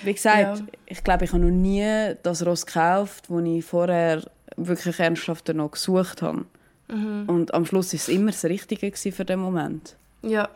[0.03, 0.65] wie gesagt, ja.
[0.87, 4.23] ich glaube, ich habe noch nie das Ross gekauft, das ich vorher
[4.57, 6.45] wirklich ernsthaft noch gesucht habe.
[6.89, 7.25] Mhm.
[7.27, 9.97] Und am Schluss war es immer das Richtige für den Moment.
[10.23, 10.49] Ja.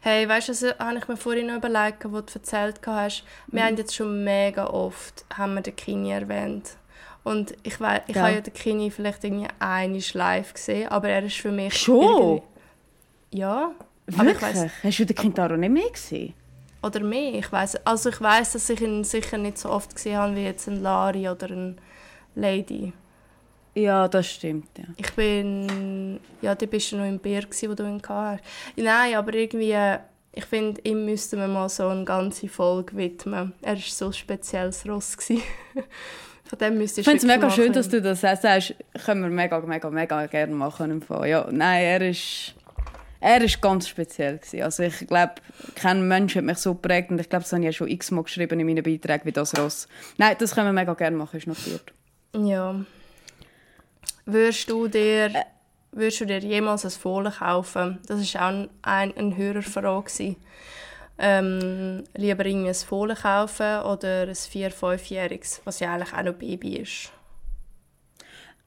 [0.00, 3.24] Hey, weißt du, was habe ich mir vorhin noch überlegt, was du erzählt hast?
[3.46, 3.66] Wir mhm.
[3.66, 6.76] haben jetzt schon mega oft haben wir den Kini erwähnt.
[7.22, 8.22] Und ich, weiß, ich ja.
[8.22, 11.76] habe ja den Kini vielleicht irgendwie einmal live gesehen, aber er ist für mich...
[11.76, 12.42] Schon?
[13.30, 13.72] Ja.
[14.06, 14.42] Wirklich?
[14.42, 16.34] Weiss, Hast du den Kintaro nicht mehr gesehen?
[16.82, 17.34] Oder mehr.
[17.34, 20.44] Ich weiß, also ich weiß, dass ich ihn sicher nicht so oft gesehen habe wie
[20.44, 21.78] jetzt ein Lari oder ein
[22.34, 22.92] Lady.
[23.74, 24.68] Ja, das stimmt.
[24.76, 24.84] Ja.
[24.96, 28.42] Ich bin, ja, du bist noch im Bier wo du ihn hast.
[28.76, 29.76] Nein, aber irgendwie,
[30.32, 33.52] ich finde, ihm müsste man mal so eine ganze Folge widmen.
[33.62, 35.16] Er war so ein spezielles Ross.
[36.44, 37.54] Von dem müsste ich finde es mega machen.
[37.54, 38.74] schön, dass du das sagst.
[39.04, 41.04] Können wir mega, mega, mega gerne machen.
[41.24, 42.56] Ja, nein, er ist
[43.20, 44.38] er war ganz speziell.
[44.38, 44.62] Gewesen.
[44.62, 45.34] Also ich glaube,
[45.74, 48.24] kein Mensch hat mich so geprägt und ich glaube, das habe ich ja schon x-mal
[48.24, 49.88] geschrieben in meinen Beiträgen wie das Ross.
[50.16, 51.92] Nein, das können wir mega gerne machen, ist notiert.
[52.34, 52.74] Ja.
[54.24, 55.44] Würdest du dir, äh.
[55.92, 57.98] würdest du dir jemals ein Fohlen kaufen?
[58.06, 60.36] Das war auch ein, ein, ein Hörerfrage.
[61.22, 66.32] Ähm, lieber irgendwie ein Fohlen kaufen oder ein 4-, 5-jähriges, was ja eigentlich auch noch
[66.32, 67.12] Baby ist?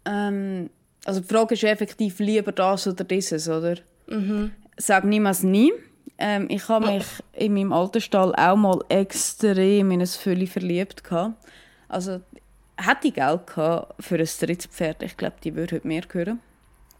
[0.06, 0.70] Ähm,
[1.04, 3.78] also die Frage ist effektiv lieber das oder dieses, oder?
[4.14, 4.52] Mhm.
[4.78, 5.74] Sag niemals nie.
[6.18, 11.04] Ähm, ich habe mich in meinem alten Stall auch mal extrem in ein Fülli verliebt.
[11.04, 11.34] Gehabt.
[11.88, 12.22] Also
[12.78, 15.04] hätte ich Geld gehabt für ein drittes Pferd.
[15.04, 16.40] Ich glaube, die würde heute mehr hören.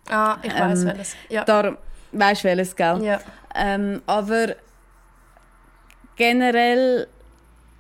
[0.10, 1.16] Ah, ich weiß ähm, welches.
[1.30, 1.44] Ja.
[1.46, 1.78] Darum,
[2.12, 3.04] weißt du welches, gell?
[3.04, 3.20] Ja.
[3.56, 4.56] Ähm, aber
[6.16, 7.08] generell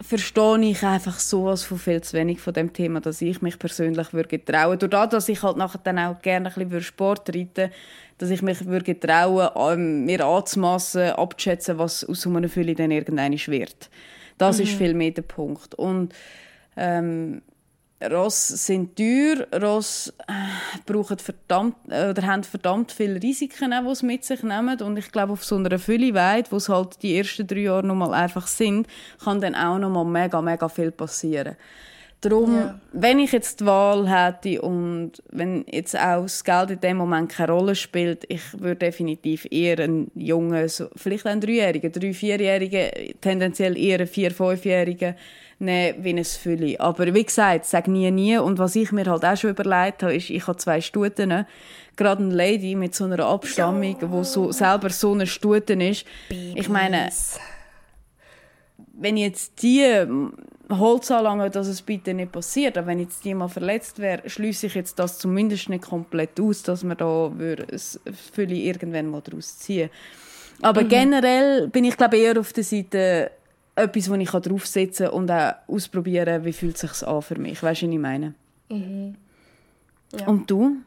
[0.03, 4.13] verstehe ich einfach sowas von viel zu wenig von dem Thema, dass ich mich persönlich
[4.13, 4.77] würde trauen.
[4.77, 7.71] Dadurch, dass ich halt nachher dann auch gerne ein bisschen Sport reiten
[8.17, 12.91] dass ich mich würde trauen, ähm, mir anzumassen, abzuschätzen, was aus so einer Fülle dann
[12.91, 13.89] irgendwann wird.
[14.37, 14.63] Das mhm.
[14.63, 15.75] ist viel mehr der Punkt.
[15.75, 16.13] Und
[16.77, 17.41] ähm,
[18.11, 20.33] Ross sind teuer, Ross äh,
[20.85, 24.81] brauchen verdammt, äh, oder haben verdammt viele Risiken, die sie mit sich nehmen.
[24.81, 27.85] Und ich glaube, auf so einer Fülle weit, wo es halt die ersten drei Jahre
[27.85, 28.87] noch mal einfach sind,
[29.23, 31.55] kann dann auch noch mal mega, mega viel passieren.
[32.23, 32.79] Darum, ja.
[32.93, 37.29] wenn ich jetzt die Wahl hätte und wenn jetzt auch das Geld in dem Moment
[37.29, 43.77] keine Rolle spielt, ich würde definitiv eher einen jungen, vielleicht einen Dreijährigen, drei-, Vierjährigen, tendenziell
[43.77, 45.15] eher einen Vier-, Fünfjährigen
[45.63, 46.77] nehmen wie ein Fülli.
[46.77, 48.37] Aber wie gesagt, sag nie, nie.
[48.37, 51.45] Und was ich mir halt auch schon überlegt habe, ist, ich habe zwei Stuten.
[51.95, 54.11] Gerade eine Lady mit so einer Abstammung, ja.
[54.11, 56.05] wo so, selber so eine Stuten ist.
[56.29, 56.53] Babys.
[56.55, 57.09] Ich meine,
[58.93, 60.05] wenn jetzt die
[60.69, 62.77] Holz anlangen, dass es bitte nicht passiert.
[62.77, 66.83] Aber wenn jetzt jemand verletzt wäre, schließe ich jetzt das zumindest nicht komplett aus, dass
[66.83, 67.31] man da
[67.69, 67.99] es
[68.33, 69.89] Fülle irgendwann mal daraus ziehen
[70.61, 70.89] Aber mhm.
[70.89, 73.31] generell bin ich glaube eher auf der Seite
[73.75, 77.61] etwas, wo ich draufsetzen kann und auch ausprobieren, wie fühlt es sich an für mich.
[77.61, 78.33] Weißt du, was ich meine?
[78.69, 79.15] Mhm.
[80.19, 80.27] Ja.
[80.27, 80.77] Und du?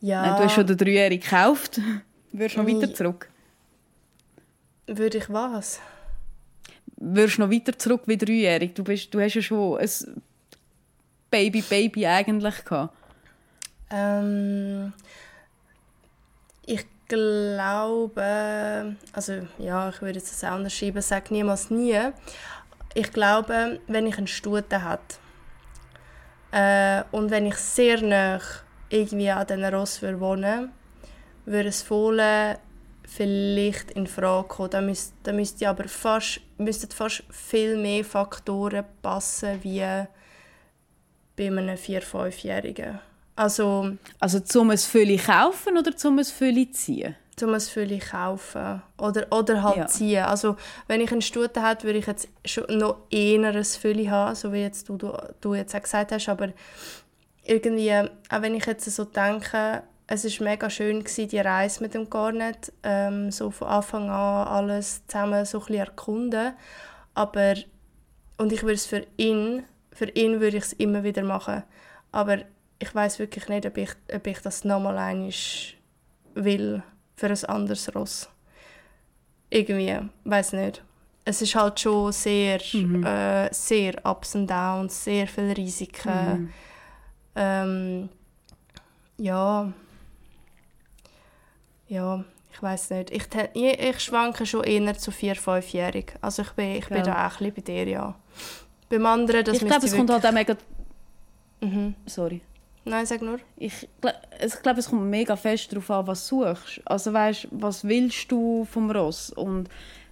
[0.00, 0.36] Ja.
[0.36, 1.80] Du hast schon den Dreijährigen gekauft.
[2.32, 3.28] Würdest du noch weiter zurück?
[4.86, 5.80] Würde ich was?
[6.96, 8.74] Würdest du noch weiter zurück wie dreijährig?
[8.74, 9.90] Du, bist, du hast ja schon ein
[11.30, 12.94] Baby-Baby eigentlich gehabt.
[13.90, 14.92] Ähm,
[17.08, 21.98] glaube, also ja, ich würde jetzt anders schreiben, sage niemals nie.
[22.94, 25.16] Ich glaube, wenn ich einen Stute hätte
[26.52, 28.40] äh, und wenn ich sehr nah
[28.88, 30.72] irgendwie an diesen Ross wohnen
[31.46, 32.56] würde, es Fohlen
[33.06, 34.70] vielleicht in Frage kommen.
[34.70, 39.80] Da, müsst, da müsste aber fast, müssten fast viel mehr Faktoren passen wie
[41.36, 43.00] bei einem 4-, 5-Jährigen.
[43.36, 47.16] Also, also zum es Fülle kaufen oder zum es Fülle ziehen?
[47.36, 49.86] Zum es Fülle kaufen oder, oder halt ja.
[49.86, 50.22] ziehen.
[50.22, 54.36] Also wenn ich einen Stute hätte, würde ich jetzt schon noch eher ein Fülle haben,
[54.36, 56.50] so wie jetzt du, du, du jetzt auch gesagt hast, aber
[57.42, 61.94] irgendwie, auch wenn ich jetzt so denke, es war mega schön, gewesen, die Reise mit
[61.94, 66.52] dem Garnet, ähm, so von Anfang an alles zusammen so ein erkunden.
[67.14, 67.54] Aber,
[68.38, 71.62] und ich würde es für ihn, für ihn würde ich es immer wieder machen.
[72.12, 72.38] Aber
[72.84, 75.32] ich weiß wirklich nicht, ob ich, ob ich das nochmal einmal
[76.34, 76.82] will
[77.16, 78.28] für ein anderes Ross.
[79.48, 80.82] Irgendwie, weiß nicht.
[81.24, 83.04] Es ist halt schon sehr, mhm.
[83.04, 86.12] äh, sehr Ups und Downs, sehr viele Risiken.
[86.12, 86.50] Mhm.
[87.36, 88.08] Ähm,
[89.16, 89.72] ja,
[91.88, 93.10] ja, ich weiß nicht.
[93.10, 96.14] Ich, ich, schwanke schon eher zu 4-, 5-jährig.
[96.20, 97.04] Also ich bin, ich bin ja.
[97.04, 98.14] da auch ein bisschen bei dir, ja.
[98.90, 100.54] Beim anderen, das Ich glaube, es kommt halt auch mega...
[101.60, 101.94] Mhm.
[102.04, 102.42] Sorry.
[102.84, 103.38] Nein, sag nur.
[103.56, 103.88] Ich,
[104.44, 106.82] ich glaube, es kommt mega fest darauf an, was du suchst.
[106.84, 109.30] Also weißt, was willst du vom Ross?
[109.30, 109.68] Und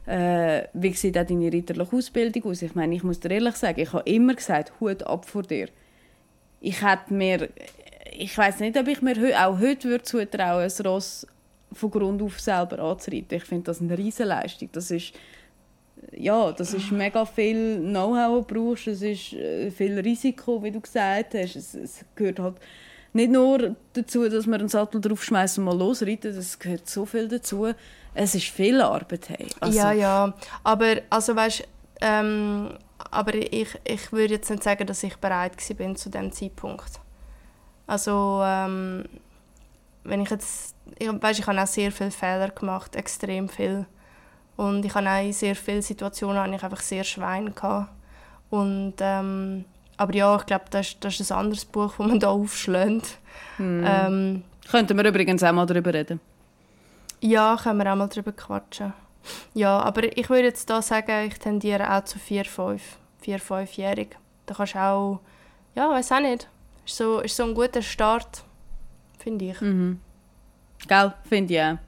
[0.07, 2.63] äh, wie sieht auch deine ritterliche Ausbildung aus?
[2.63, 5.69] Ich meine, ich muss dir ehrlich sagen, ich habe immer gesagt, Hut ab vor dir.
[6.61, 7.49] Ich hätte mir...
[8.15, 11.27] Ich weiß nicht, ob ich mir auch heute würde zutrauen, ein Ross
[11.73, 13.39] von Grund auf selber anzureiten.
[13.39, 14.69] Ich finde das eine Riesenleistung.
[14.73, 15.15] Das ist
[16.11, 18.89] ja, das ist mega viel Know-how, brauchst.
[18.89, 21.57] Es ist äh, viel Risiko, wie du gesagt hast.
[21.57, 22.57] Es, es, gehört halt
[23.13, 26.37] nicht nur dazu, dass man einen Sattel draufschmeißt und mal losreiten.
[26.37, 27.73] Es gehört so viel dazu.
[28.15, 29.29] Es ist viel Arbeit.
[29.29, 29.47] Hey.
[29.61, 30.35] Also, ja, ja.
[30.65, 31.65] Aber also weißt,
[32.01, 32.75] ähm,
[33.11, 37.01] aber ich, ich würde jetzt nicht sagen, dass ich bereit war zu dem Zeitpunkt.
[37.87, 39.05] Also ähm,
[40.05, 43.87] wenn ich jetzt, ich, weißt, ich habe auch sehr viele Fehler gemacht, extrem viel.
[44.57, 47.91] Und ich habe auch in sehr vielen Situationen habe ich einfach sehr Schwein gehabt.
[48.51, 49.65] Und, ähm,
[49.97, 53.19] aber ja, ich glaube, das, das ist ein anderes Buch, das man da aufschlägt.
[53.57, 53.85] Hm.
[53.87, 56.21] Ähm, Könnten wir übrigens auch mal darüber reden?
[57.21, 58.93] Ja, können wir auch mal darüber quatschen.
[59.55, 62.83] Ja, aber ich würde jetzt da sagen, ich tendiere auch zu 4, 5.
[63.21, 64.09] 4, 5-jährig.
[64.47, 65.21] Da kannst du auch,
[65.75, 66.49] ja, weiß auch nicht.
[66.85, 68.45] Ist so, ist so ein guter Start
[69.23, 69.61] finde ich.
[69.61, 70.01] Mhm.
[70.87, 71.79] Gell, finde ich auch.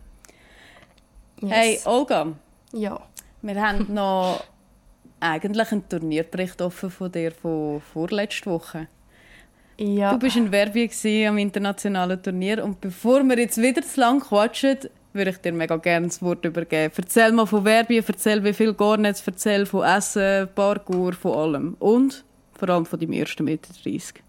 [1.41, 1.51] Yes.
[1.51, 2.33] Hey, Olga.
[2.75, 3.01] Ja.
[3.43, 4.43] Wir haben noch
[5.21, 8.89] eigentlich einen Turnierbericht offen von dir von vorletzter Woche.
[9.79, 10.13] Ja.
[10.13, 10.91] Du bist in Werbung
[11.29, 14.79] am internationalen Turnier und bevor wir jetzt wieder zu lang quatschen,
[15.13, 16.93] würde ich dir mega gerne das Wort übergeben.
[16.97, 21.77] Erzähl mal von Werbung, erzähl wie viel Garnets, erzähl von Essen, Parkour, von allem.
[21.79, 24.23] Und vor allem von deinem ersten Meter 30.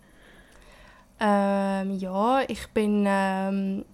[1.19, 3.85] Ähm, ja, ich bin ähm,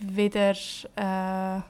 [0.00, 0.54] wieder
[0.96, 1.60] äh,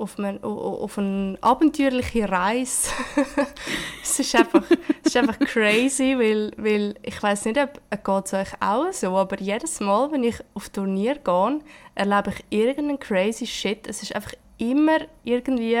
[0.00, 2.90] auf, eine, auf eine abenteuerliche Reise.
[4.02, 8.48] es, ist einfach, es ist einfach crazy, weil, weil ich weiß nicht, ob es euch
[8.60, 11.60] auch so, aber jedes Mal, wenn ich auf Turnier gehe,
[11.94, 13.86] erlebe ich irgendeinen crazy Shit.
[13.86, 15.76] Es ist einfach immer irgendwie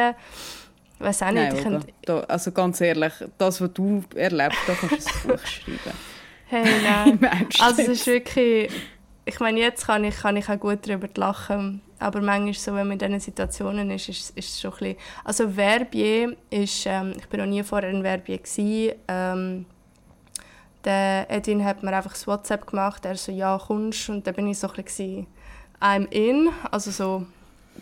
[1.00, 1.64] ich weiß auch nicht.
[1.64, 5.96] Nein, da, also ganz ehrlich, das, was du erlebst, da kannst du ein Buch schreiben.
[6.44, 7.18] Hey, nein.
[7.60, 8.70] also es ist wirklich...
[9.32, 12.88] Ich meine, jetzt kann ich, kann ich auch gut darüber lachen, aber manchmal so, wenn
[12.88, 14.96] man in diesen Situationen ist, ist, es schon ein bisschen...
[15.22, 16.84] Also Verbier ist...
[16.86, 18.38] Ähm, ich war noch nie vorher in Verbier.
[18.38, 19.66] Gewesen, ähm,
[20.84, 24.08] der Edwin hat mir einfach das WhatsApp gemacht, er so, ja, kommst.
[24.08, 25.28] Und dann bin ich so ein bisschen
[25.80, 27.24] I'm in, also so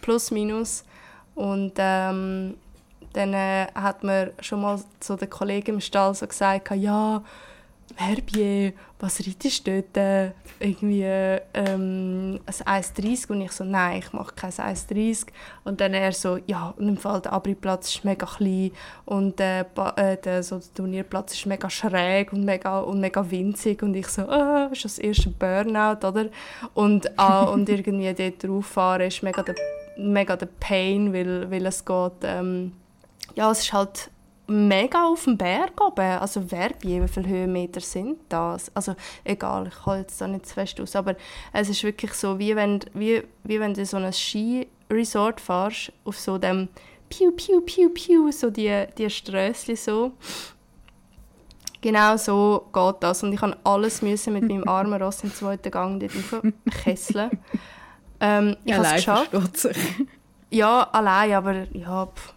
[0.02, 0.84] plus minus.
[1.34, 2.58] Und ähm,
[3.14, 7.22] dann äh, hat mir schon mal so der Kollege im Stall so gesagt, ja,
[7.98, 10.34] Verbier, was reitest du dort?
[10.60, 15.26] Irgendwie ähm, ein 1,30 und ich so, nein, ich mache kein 1,30.
[15.64, 18.70] Und dann er so, ja, und im Fall der Abri-Platz ist mega klein
[19.04, 19.64] und äh,
[20.24, 24.22] der, so, der Turnierplatz ist mega schräg und mega, und mega winzig und ich so,
[24.22, 26.26] ah, ist das erste Burnout, oder?
[26.74, 29.56] Und, ah, und irgendwie dort rauffahren ist mega der,
[29.96, 32.72] mega der Pain, weil, weil es geht, ähm,
[33.34, 34.10] ja, es ist halt
[34.48, 36.18] mega auf dem Berg oben.
[36.18, 38.74] Also Verbier, wie viele Höhenmeter sind das?
[38.74, 41.14] Also egal, ich halte jetzt da nicht zu fest aus, aber
[41.52, 46.18] es ist wirklich so, wie wenn, wie, wie wenn du so ein Skiresort fährst, auf
[46.18, 46.68] so dem
[47.10, 50.12] Piu, Piu, Piu, Piu, so die, die Strössli so.
[51.80, 53.22] Genau so geht das.
[53.22, 56.12] Und ich habe alles müssen mit meinem armen Ross im zweiten Gang dort
[56.82, 57.30] kesseln.
[58.20, 59.30] ähm, ich habe es geschafft.
[60.50, 62.34] Ja, allein, aber ja, pff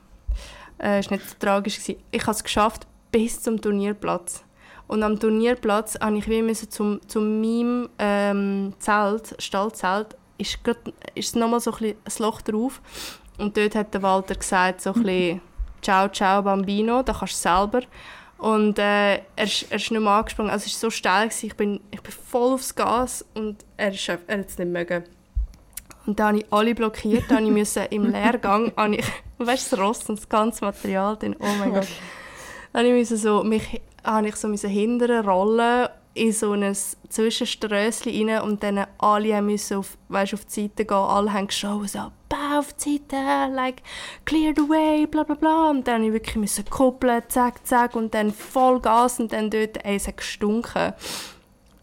[0.81, 2.01] äh, ist nicht so tragisch gewesen.
[2.11, 4.43] Ich habe es geschafft bis zum Turnierplatz.
[4.87, 10.77] Und am Turnierplatz musste ich wie müssen zum, zum meinem ähm, Zelt, Stallzelt, ist, grad,
[11.15, 12.81] ist nochmal so ein, ein Loch drauf.
[13.37, 15.41] Und dort hat der Walter gesagt, so ein bisschen,
[15.81, 17.81] «Ciao, ciao, Bambino, da kannst du selber.»
[18.37, 20.49] Und äh, er, ist, er ist nicht mehr angesprungen.
[20.51, 21.45] Also es war so steil, gewesen.
[21.45, 25.03] ich bin, ich bin voll aufs Gas und er, ist, er hat es nicht mögen.
[26.05, 29.05] Und dann habe ich alle blockiert, dann musste ich im Lehrgang, ich,
[29.37, 31.87] weißt du, das Rost und das ganze Material drin, oh mein Gott.
[32.73, 36.75] Dann musste ich so, mich, habe ich so hindern rollen in so ein
[37.09, 41.89] Zwischenströsschen rein und dann alle müssen auf, weißt, auf die Seite gehen, alle haben geschaut,
[41.89, 43.81] so, bau auf die Seite, like,
[44.25, 45.69] clear the way, bla bla bla.
[45.69, 49.83] Und dann musste ich wirklich kuppeln, zack, zack, und dann voll Gas und dann dort,
[49.85, 50.93] ey, es hat gestunken.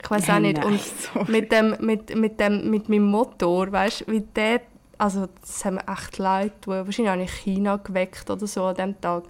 [0.08, 0.64] Ich weiß auch nicht.
[0.64, 0.80] Und
[1.28, 4.62] mit, dem, mit, mit, dem, mit meinem Motor, weißt du, wie der,
[4.96, 9.00] also das haben wir echt leid Wahrscheinlich habe ich China geweckt oder so an diesem
[9.02, 9.24] Tag.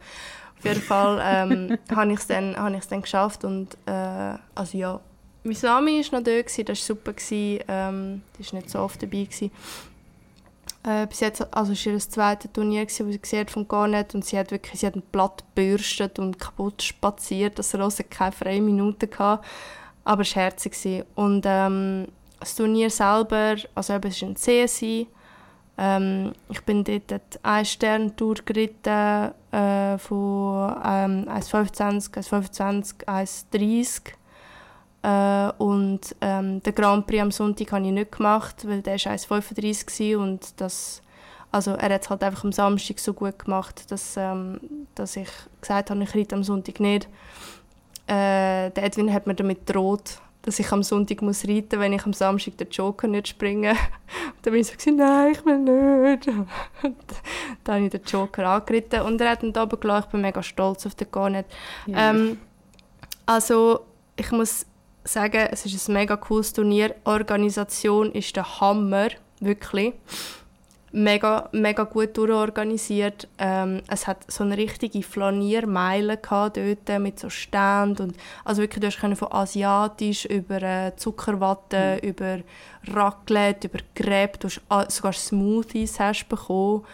[0.58, 5.00] Auf jeden Fall ähm, habe ich es dann, dann geschafft und äh, also ja,
[5.42, 7.12] meine Mami war noch da, gewesen, das war super.
[7.12, 9.24] Gewesen, ähm, die war nicht so oft dabei.
[9.24, 9.50] Gewesen.
[10.84, 14.14] Äh, bis jetzt, also es war ihr zweites Turnier, das sie gesehen hat von Garnet
[14.14, 18.32] und sie hat wirklich, sie hat ein Blatt gebürstet und kaputt spaziert, dass Rose keine
[18.32, 19.44] freie Minute hatte.
[20.08, 21.04] Aber es war herzig.
[21.16, 22.06] Und ähm,
[22.40, 25.06] das Turnier selber, also es ist ein CSI.
[25.76, 34.12] Ähm, ich bin dort eine Stern-Tour geritten äh, von ähm, 1,25, 1,25, 1,30.
[35.02, 39.12] Äh, und ähm, den Grand Prix am Sonntag habe ich nicht gemacht, weil der war
[39.12, 41.02] 1,35 und das,
[41.52, 44.58] also er hat es halt einfach am Samstag so gut gemacht, dass, ähm,
[44.94, 45.28] dass ich
[45.60, 47.08] gesagt habe, ich reite am Sonntag nicht.
[48.08, 51.92] Äh, der Edwin hat mir damit gedroht, dass ich am Sonntag muss reiten muss, wenn
[51.92, 53.70] ich am Samstag den Joker nicht springe.
[53.70, 53.76] Und
[54.42, 56.28] dann bin ich so, gesagt, nein, ich will nicht.
[56.28, 56.96] Und
[57.64, 60.06] dann habe ich den Joker angeritten und er hat ihn oben gelassen.
[60.06, 61.46] Ich bin mega stolz auf den Garnet.
[61.86, 62.10] Ja.
[62.10, 62.38] Ähm,
[63.26, 63.80] also,
[64.16, 64.64] ich muss
[65.04, 66.94] sagen, es ist ein mega cooles Turnier.
[67.04, 69.08] Organisation ist der Hammer,
[69.40, 69.92] wirklich
[70.92, 73.28] mega, mega gut durchorganisiert.
[73.38, 78.86] Ähm, es hat so eine richtige Flaniermeile dort mit so Ständen und also wirklich, du
[78.86, 82.08] hast von asiatisch über äh, Zuckerwatte, mhm.
[82.08, 82.38] über
[82.86, 86.84] Raclette, über Crepe, du hast sogar Smoothies hast bekommen.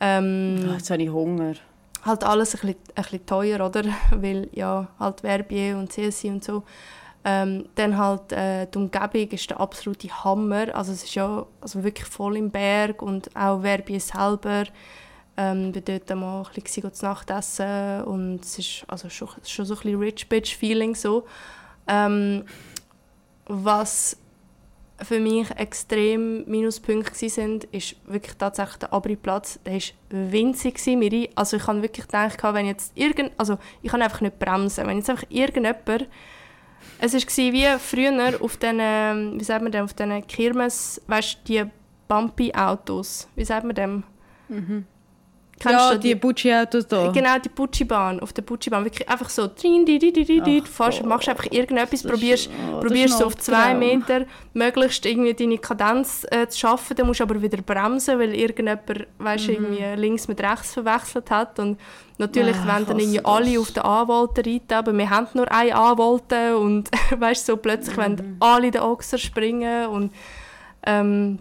[0.00, 1.54] Ähm, oh, jetzt habe ich Hunger.
[2.04, 3.84] Halt alles ein bisschen, ein bisschen teuer, oder?
[4.10, 6.64] Weil ja, halt Verbier und CSI und so.
[7.24, 10.74] Ähm, dann halt äh, die Umgebung ist der absolute Hammer.
[10.74, 14.64] Also es ist ja also wirklich voll im Berg und auch Verbier selber.
[15.36, 19.64] Ähm, bin dort mal ein bisschen zu Nacht essen und es ist also schon, schon
[19.64, 21.24] so ein bisschen Rich Bitch Feeling so.
[21.86, 22.44] Ähm,
[23.46, 24.16] was
[25.00, 29.58] für mich extrem Minuspunkte sind, ist wirklich tatsächlich der Abri-Platz.
[29.64, 29.80] Der war
[30.10, 30.76] winzig.
[31.34, 34.86] Also ich habe wirklich gedacht, wenn jetzt irgend, also ich kann einfach nicht bremsen.
[34.86, 36.08] Wenn jetzt einfach irgendjemand
[36.98, 37.20] es war
[37.52, 41.70] wie früher auf diesen, wie sagt man denn, auf diesen Kirmes, weißt du, die
[42.08, 44.02] Bumpy-Autos, wie sagt man dem?
[44.48, 44.84] Mhm.
[45.70, 47.10] Ja, die, die Bucci-Autos da.
[47.12, 48.84] Genau, die Bucci-Bahn, auf der Bucci-Bahn.
[48.84, 54.26] Wirklich einfach so, di, fährst, machst einfach irgendetwas, probierst, oh, probierst so auf zwei Meter
[54.54, 58.82] möglichst irgendwie deine Kadenz äh, zu schaffen, dann musst du aber wieder bremsen, weil irgendjemand,
[59.18, 59.54] weißt, mhm.
[59.54, 61.78] irgendwie links mit rechts verwechselt hat und
[62.18, 65.74] natürlich ah, wollen dann irgendwie alle auf den A-Volte reiten, aber wir haben nur eine
[65.74, 68.02] A-Volte und weißt, so plötzlich mhm.
[68.02, 70.12] wollen alle den Ochser springen und
[70.86, 71.38] ähm,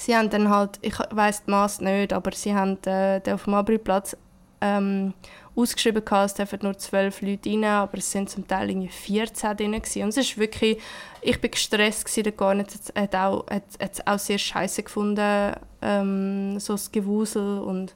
[0.00, 3.54] sie haben dann halt, ich weiß die Masse nicht, aber sie haben äh, auf dem
[3.54, 4.16] Abriplatz
[4.60, 5.12] ähm,
[5.54, 9.72] ausgeschrieben, es dürfen nur zwölf Leute rein, aber es sind zum Teil irgendwie 14 drin
[9.72, 10.02] gewesen.
[10.02, 10.78] und es ist wirklich,
[11.20, 15.54] ich bin gestresst gewesen, gar nicht, es hat auch, hat, hat auch sehr scheiße gefunden,
[15.82, 17.94] ähm, so das Gewusel und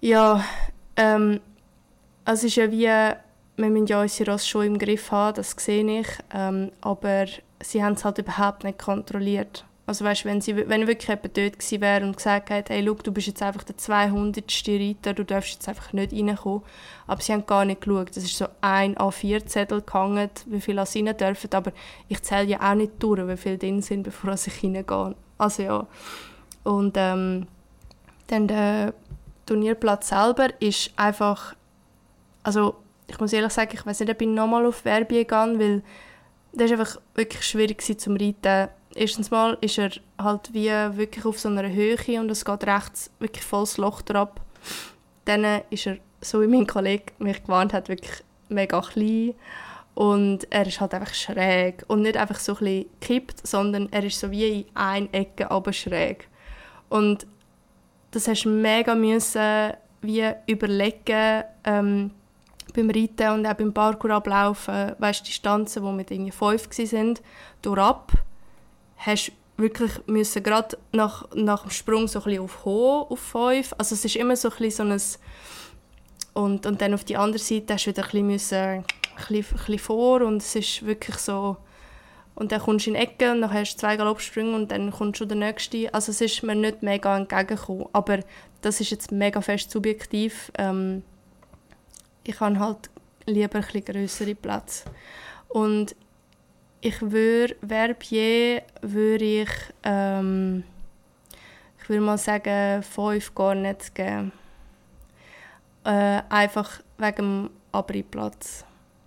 [0.00, 0.44] ja,
[0.96, 1.40] ähm,
[2.24, 2.88] es ist ja wie
[3.54, 7.26] wir müssen ja unsere Ross schon im Griff haben, das sehe ich, ähm, aber
[7.60, 9.64] sie haben es halt überhaupt nicht kontrolliert.
[9.92, 13.04] Also weißt, wenn, sie, wenn wirklich jemand dort gewesen wäre und gesagt hätte, hey, look,
[13.04, 14.42] du bist jetzt einfach der 200.
[14.66, 16.62] Reiter, du darfst jetzt einfach nicht reinkommen.
[17.06, 18.08] Aber sie haben gar nicht geschaut.
[18.16, 21.52] Das ist so ein A4-Zettel gehangen, wie viele sie rein dürfen.
[21.52, 21.72] Aber
[22.08, 25.14] ich zähle ja auch nicht durch, wie viele drin sind, bevor sie reingehen.
[25.36, 25.86] Also ja.
[26.64, 27.46] Und ähm,
[28.28, 28.94] dann der
[29.44, 31.54] Turnierplatz selber ist einfach,
[32.42, 32.76] also
[33.08, 35.82] ich muss ehrlich sagen, ich weiß nicht, ob ich nochmal auf Verbier gehe, weil
[36.54, 41.38] das ist einfach wirklich schwierig zum Reiten erstens mal ist er halt wie wirklich auf
[41.38, 44.30] so einer Höhe und es geht rechts wirklich volles Loch drauf.
[45.24, 49.34] Dann ist er, so wie mein Kollege mich gewarnt hat, wirklich mega klein
[49.94, 54.04] und er ist halt einfach schräg und nicht einfach so ein bisschen gekippt, sondern er
[54.04, 56.28] ist so wie in eine Ecke aber schräg.
[56.88, 57.26] Und
[58.10, 62.10] das hast du mega müssen wie überlegen ähm,
[62.74, 67.18] beim Reiten und auch beim Parkour ablaufen, weißt du, Distanzen, die mit irgendwie fünf waren,
[67.60, 68.12] durchab
[69.06, 73.74] hast wirklich müssen gerade nach, nach dem Sprung so ein auf hoch, auf 5.
[73.78, 75.00] Also es ist immer so ein so ein...
[76.34, 78.84] Und, und dann auf die andere Seite hast du wieder ein bisschen, ein
[79.16, 81.56] bisschen, ein bisschen vor und es ist wirklich so...
[82.34, 84.90] Und dann kommst du in die Ecke und dann hast du zwei Galoppsprünge und dann
[84.90, 85.92] kommt schon der nächste.
[85.92, 88.20] Also es ist mir nicht mega entgegengekommen, aber
[88.62, 90.50] das ist jetzt mega fest subjektiv.
[90.56, 91.02] Ähm,
[92.24, 92.88] ich habe halt
[93.26, 94.84] lieber ein bisschen grössere Plätze.
[95.48, 95.94] Und
[96.82, 99.50] ich würde Verbier würde ich
[99.84, 100.64] ähm,
[101.80, 104.32] ich würde mal sagen fünf gar nicht geben.
[105.84, 108.64] Äh, einfach wegen dem Abriplatz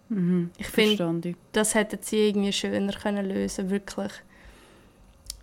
[0.10, 4.12] mhm, ich finde das hätten sie irgendwie schöner können lösen wirklich.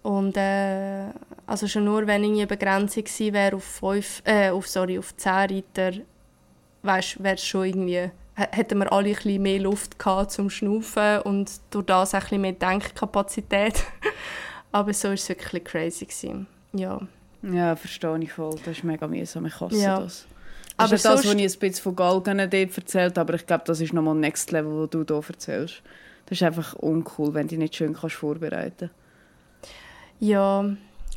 [0.03, 1.07] Und äh,
[1.47, 5.33] also schon nur wenn eine Begrenzung gewesen wäre auf fünf äh, auf sorry auf zehn
[5.33, 5.93] Reiter
[6.83, 11.20] weißt wäre es schon irgendwie hätten wir alle ein bisschen mehr Luft gehabt zum Schnaufen
[11.20, 13.85] und durch das ein bisschen mehr Denkkapazität.
[14.72, 16.07] Aber so war es wirklich crazy.
[16.07, 16.47] Gewesen.
[16.72, 17.01] Ja.
[17.43, 18.59] ja, verstehe ich voll.
[18.64, 19.47] Das ist mega mühsam.
[19.47, 20.01] Ich hasse ja.
[20.01, 20.26] das.
[20.76, 23.64] Das aber ist das, was ich ein bisschen von Galgen dort erzählt aber ich glaube,
[23.66, 25.83] das ist nochmal Next Level, was du hier erzählst.
[26.26, 28.91] Das ist einfach uncool, wenn du dich nicht schön kannst vorbereiten
[30.18, 30.64] Ja,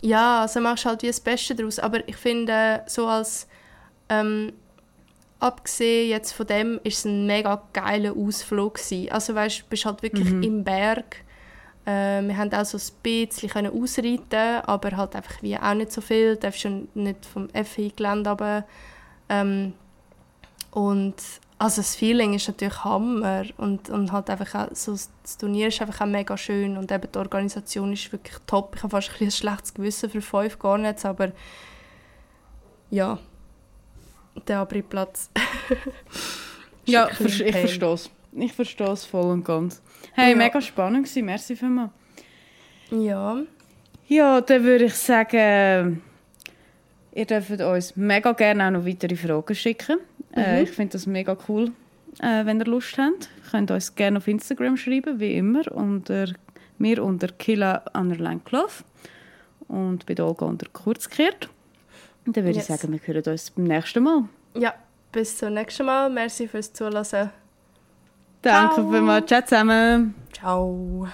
[0.01, 1.79] ja also machst du halt wie das Beste daraus.
[1.79, 3.47] Aber ich finde, so als
[4.09, 4.51] ähm,
[5.39, 9.11] abgesehen jetzt von dem ist es ein mega geiler Ausflug gewesen.
[9.11, 10.43] Also weißt, du bist halt wirklich mhm.
[10.43, 11.17] im Berg.
[11.85, 15.91] Äh, wir haben auch so ein bisschen können ausreiten, aber halt einfach wie auch nicht
[15.91, 16.35] so viel.
[16.35, 18.65] Du darfst schon nicht vom FI-Gelände aber
[19.29, 19.73] ähm,
[20.71, 21.15] und
[21.57, 25.81] also das Feeling ist natürlich Hammer und, und halt einfach auch, so, das Turnier ist
[25.81, 28.75] einfach auch mega schön und eben die Organisation ist wirklich top.
[28.75, 31.31] Ich habe fast ein, ein schlechtes Gewissen für fünf gar nicht, aber
[32.89, 33.19] ja,
[34.47, 35.29] der Abriplatz.
[36.85, 38.09] ja, ich verstehe es.
[38.37, 39.81] Ich verstehe es voll und ganz.
[40.13, 40.35] Hey, ja.
[40.35, 41.25] mega spannend gewesen.
[41.25, 41.91] Merci vielmals.
[42.91, 43.41] Ja.
[44.07, 46.01] Ja, dann würde ich sagen,
[47.13, 49.99] ihr dürft uns mega gerne auch noch weitere Fragen schicken.
[50.33, 50.45] Äh, mhm.
[50.45, 51.71] Äh, ich finde das mega cool,
[52.21, 53.29] äh, wenn ihr Lust habt.
[53.43, 55.63] Ihr könnt uns gerne auf Instagram schreiben, wie immer.
[55.71, 56.27] Unter,
[56.77, 58.83] mir unter Killa Underline Cloth
[59.67, 61.49] und bei Olga unter Kurzkehrt.
[62.25, 62.69] Dann würde yes.
[62.69, 64.23] ich sagen, wir hören uns beim nächsten Mal.
[64.55, 64.73] Ja,
[65.11, 66.09] bis zum nächsten Mal.
[66.09, 67.31] Merci fürs Zuhören.
[68.41, 69.27] Danke vielmals.
[69.27, 70.15] Ciao zusammen.
[70.33, 71.07] Ciao.